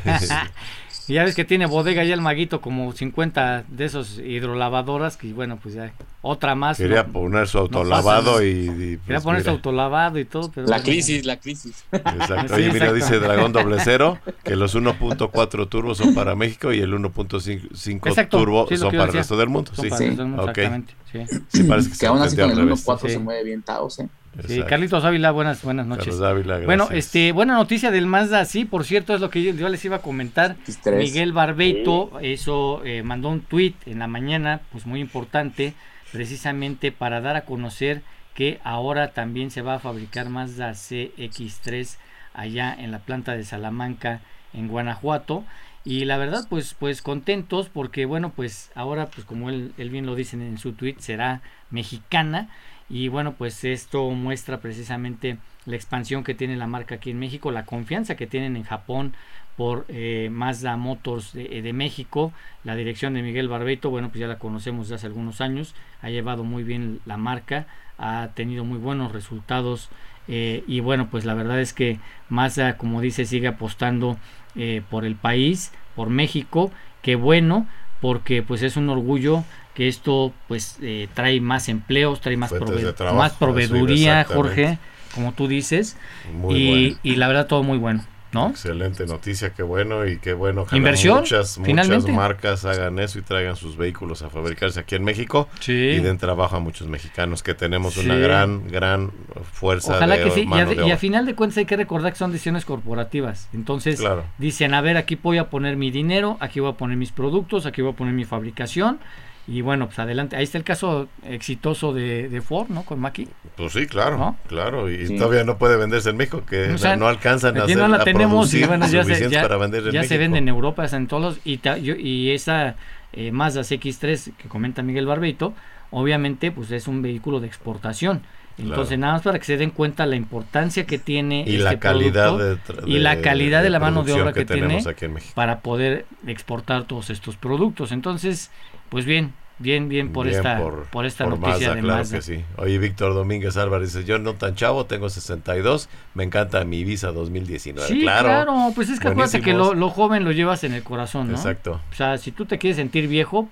[1.06, 5.32] Y ya ves que tiene bodega ya el maguito como 50 de esos hidrolavadoras que
[5.34, 5.92] bueno, pues ya
[6.22, 6.78] otra más.
[6.78, 8.44] Quería no- poner su no autolavado pasa.
[8.44, 9.52] y, y, Quería pues, poner su mira.
[9.52, 11.84] autolavado y todo, pero La bueno, crisis, la crisis.
[11.92, 12.48] Exacto.
[12.48, 16.80] Sí, Oye, mira, dice Dragón Doble Cero que los 1.4 turbos son para México y
[16.80, 19.70] el 1.5 Exacto, turbo sí, son para el resto del mundo.
[19.74, 20.06] son Sí, para Sí.
[20.08, 20.48] los dos, Ok.
[20.58, 20.94] exactamente.
[21.12, 21.18] Sí.
[21.48, 22.84] sí parece que, Que aún así con el revés.
[22.86, 24.08] 1.4 se mueve bien Taos, ¿eh?
[24.46, 24.62] Sí.
[24.62, 26.06] Carlitos Ávila, buenas buenas noches.
[26.06, 29.52] Carlos Ávila, Bueno, este, buena noticia del Mazda, sí, por cierto, es lo que yo,
[29.52, 30.56] yo les iba a comentar.
[30.66, 30.96] X3.
[30.96, 35.74] Miguel Barbeito eso eh, mandó un tweet en la mañana, pues muy importante,
[36.12, 38.02] precisamente para dar a conocer
[38.34, 41.96] que ahora también se va a fabricar Mazda CX3
[42.34, 44.20] allá en la planta de Salamanca,
[44.52, 45.44] en Guanajuato.
[45.84, 50.06] Y la verdad, pues, pues contentos porque, bueno, pues ahora, pues como él, él bien
[50.06, 52.48] lo dice en su tweet, será mexicana.
[52.88, 57.50] Y bueno, pues esto muestra precisamente la expansión que tiene la marca aquí en México,
[57.50, 59.14] la confianza que tienen en Japón
[59.56, 62.32] por eh, Mazda Motors de, México,
[62.64, 66.10] la dirección de Miguel Barbeito, bueno, pues ya la conocemos de hace algunos años, ha
[66.10, 67.66] llevado muy bien la marca,
[67.96, 69.90] ha tenido muy buenos resultados
[70.26, 74.18] eh, y bueno, pues la verdad es que Mazda, como dice, sigue apostando
[74.56, 76.72] eh, por el país, por México,
[77.02, 77.66] que bueno,
[78.00, 79.44] porque pues es un orgullo
[79.74, 84.78] que esto pues eh, trae más empleos, trae más, prove- trabajo, más proveeduría, Jorge,
[85.14, 85.96] como tú dices,
[86.32, 86.98] Muy y, bueno.
[87.02, 88.50] y la verdad todo muy bueno, ¿no?
[88.50, 90.62] Excelente noticia, qué bueno y qué bueno.
[90.62, 95.48] ojalá Inversión, Muchas, marcas hagan eso y traigan sus vehículos a fabricarse aquí en México
[95.60, 95.72] Sí.
[95.72, 99.10] y den trabajo a muchos mexicanos que tenemos una gran, gran
[99.52, 101.76] fuerza Ojalá de que sí, y a, de y a final de cuentas hay que
[101.76, 103.48] recordar que son decisiones corporativas.
[103.54, 104.24] Entonces Claro.
[104.38, 107.66] dicen, a ver, aquí voy a poner mi dinero, aquí voy a poner mis productos,
[107.66, 108.98] aquí voy a poner mi fabricación.
[109.46, 110.36] Y bueno, pues adelante.
[110.36, 112.82] Ahí está el caso exitoso de, de Ford, ¿no?
[112.84, 113.28] Con Maki.
[113.56, 114.36] Pues sí, claro, ¿No?
[114.48, 114.90] claro.
[114.90, 115.16] Y Sí.
[115.18, 117.98] todavía no puede venderse en México, que O sea, no alcanzan a, hacer, no la
[117.98, 120.86] a tenemos y bueno, ya, se, ya, para vender en ya se vende en Europa,
[120.90, 122.76] en todos los- y, ta- yo- y esa
[123.12, 125.52] eh, Mazda CX3 que comenta Miguel Barbeito,
[125.90, 128.22] obviamente pues es un vehículo de exportación.
[128.56, 129.00] Entonces Claro.
[129.00, 132.36] nada más para que se den cuenta la importancia que tiene y este la calidad
[132.36, 135.14] producto de, y la calidad de la mano de obra que, tiene tenemos aquí en
[135.14, 135.32] México.
[135.34, 137.90] para poder exportar todos estos productos.
[137.92, 138.50] Entonces,
[138.94, 141.98] pues bien, bien, bien por Bien esta por, por esta por noticia Mazda, de claro
[141.98, 142.16] Mazda.
[142.18, 142.44] que sí.
[142.58, 147.10] Oye, Víctor Domínguez Álvarez dice, yo no tan chavo, tengo 62, me encanta mi Visa
[147.10, 147.88] 2019.
[147.88, 149.80] Sí, claro, claro, pues es que acuérdate que lo, Buenísimos.
[149.80, 151.34] lo joven lo llevas en el corazón, ¿no?
[151.34, 153.48] Exacto, O sea, si tú te quieres sentir viejo,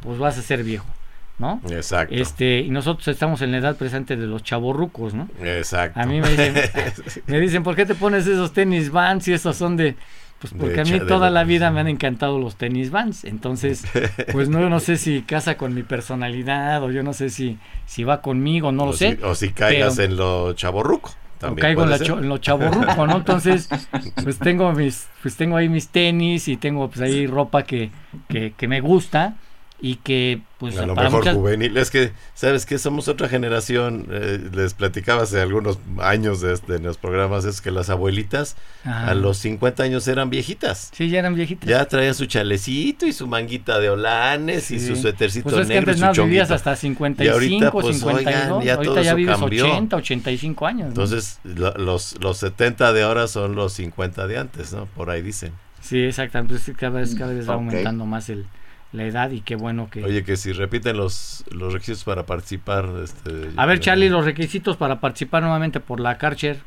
[0.00, 0.86] pues vas a ser viejo,
[1.38, 1.60] ¿no?
[1.70, 5.28] exacto, Este, y nosotros estamos en la edad presente de los chavorrucos, ¿no?
[5.42, 6.00] exacto.
[6.00, 6.54] A mí me dicen,
[7.26, 9.94] me dicen, ¿por qué te pones esos tenis Vans y esos son de
[10.40, 13.84] pues porque a mí toda la vida me han encantado los tenis Vans, entonces
[14.32, 17.58] pues no yo no sé si casa con mi personalidad o yo no sé si
[17.86, 19.18] si va conmigo, no lo o sé.
[19.22, 21.10] O si caigas pero- en lo chaborruco.
[21.10, 23.16] o También caigo en, la cho- en lo chavorruco, ¿no?
[23.18, 23.68] Entonces,
[24.24, 27.90] pues tengo mis, pues tengo ahí mis tenis y tengo pues ahí ropa que,
[28.28, 29.36] que, que me gusta
[29.78, 31.76] y que pues a lo para mejor muchas juvenil.
[31.76, 34.06] Es que, ¿sabes que Somos otra generación.
[34.10, 38.56] eh, les platicaba hace algunos años de, este- en los programas, es que las abuelitas
[38.84, 39.08] Ajá.
[39.10, 40.90] a los 50 años eran viejitas.
[40.94, 41.68] sí ya eran viejitas.
[41.68, 44.86] Ya traían su chalecito y su manguita de olanes y Sí.
[44.88, 46.54] su suétercito Pues es que negro y antes su no vivías chonguito.
[46.54, 48.18] hasta Y 55, ahorita, pues, 52.
[48.18, 48.32] oigan,
[48.64, 49.66] ya todo ahorita ya eso vives cambió.
[49.66, 50.84] 80, 85 años.
[50.86, 50.88] ¿no?
[50.88, 54.86] Entonces, lo- los, los 70 de ahora son los 50 de antes, ¿no?
[54.86, 55.52] Por ahí dicen.
[55.82, 56.54] Sí, exactamente.
[56.54, 58.46] Pues cada vez, cada vez va aumentando más el,
[58.96, 60.02] la edad y qué bueno que...
[60.02, 62.86] Oye, que si repiten los, los requisitos para participar.
[63.02, 66.58] Este, A ver, eh, Charlie, los requisitos para participar nuevamente por la Karcher.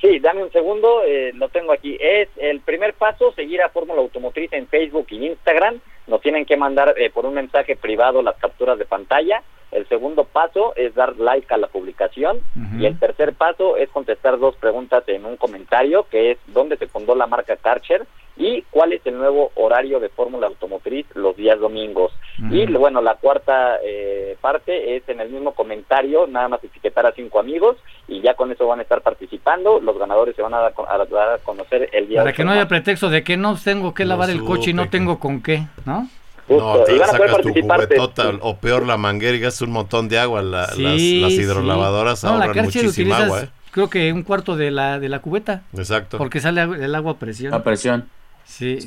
[0.00, 1.96] Sí, dame un segundo, eh, lo tengo aquí.
[1.98, 5.80] Es el primer paso, seguir a Fórmula Automotriz en Facebook y Instagram.
[6.06, 9.42] Nos tienen que mandar eh, por un mensaje privado las capturas de pantalla.
[9.72, 12.40] El segundo paso es dar like a la publicación.
[12.78, 16.86] Y el tercer paso es contestar dos preguntas en un comentario, que es dónde se
[16.86, 18.06] fundó la marca Karcher
[18.36, 22.12] y cuál es el nuevo horario de Fórmula Automotriz los días domingos.
[22.50, 27.12] Y bueno, la cuarta eh, parte es en el mismo comentario, nada más etiquetar a
[27.12, 29.80] cinco amigos y ya con eso van a estar participando.
[29.80, 32.52] Los ganadores se van a dar, a dar a conocer el día Para que no
[32.52, 35.42] haya pretexto de que no tengo que No lavar el coche y no tengo con
[35.42, 36.06] qué, ¿no?
[36.48, 38.38] No, Justo, te y van a poder participar.
[38.40, 40.42] o peor la manguera y gastas un montón de agua.
[40.42, 40.92] La- Sí, las,
[41.22, 41.40] las sí.
[41.42, 43.48] hidrolavadoras No, la ahorran muchísima agua, ¿eh?
[43.72, 46.18] creo que un cuarto de la, de la cubeta, Exacto.
[46.18, 47.50] porque sale el agua a presión.
[47.50, 48.08] La presión.
[48.44, 48.78] Sí,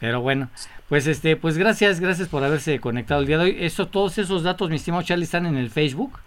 [0.00, 0.48] pero bueno,
[0.88, 3.56] pues este, pues gracias, gracias por haberse conectado el día de hoy.
[3.60, 6.18] Eso, todos esos datos, mi estimado Charlie, están en el Facebook.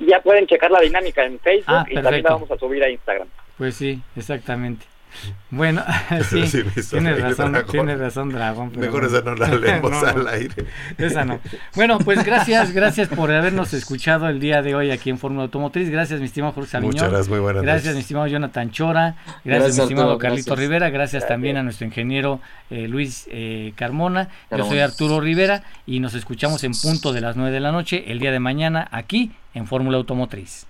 [0.00, 2.90] Ya pueden checar la dinámica en Facebook Ah, y también la vamos a subir a
[2.90, 3.28] Instagram.
[3.56, 4.84] Pues sí, exactamente.
[5.50, 5.84] Bueno,
[6.30, 7.70] sí, Sí, tienes razón, dragón.
[7.70, 8.70] tienes razón, Dragón.
[8.70, 10.66] pero Mejor esa no la leemos No, al aire.
[10.98, 11.38] Esa no.
[11.76, 15.90] Bueno, pues gracias, gracias por habernos escuchado el día de hoy aquí en Fórmula Automotriz.
[15.90, 16.94] Gracias, mi estimado Jorge Sabiñón.
[16.94, 19.14] Muchas gracias, muy buenas Gracias, mi estimado Jonathan Chora.
[19.24, 20.58] Gracias, Gracias, mi estimado Carlito gracias.
[20.58, 20.90] Rivera.
[20.90, 22.40] Gracias, también a nuestro ingeniero
[22.70, 24.30] eh, Luis eh, Carmona.
[24.50, 24.80] Yo soy.
[24.80, 28.32] Arturo Rivera y nos escuchamos en punto de las 9 de la noche el día
[28.32, 30.66] de mañana aquí en Fórmula Automotriz.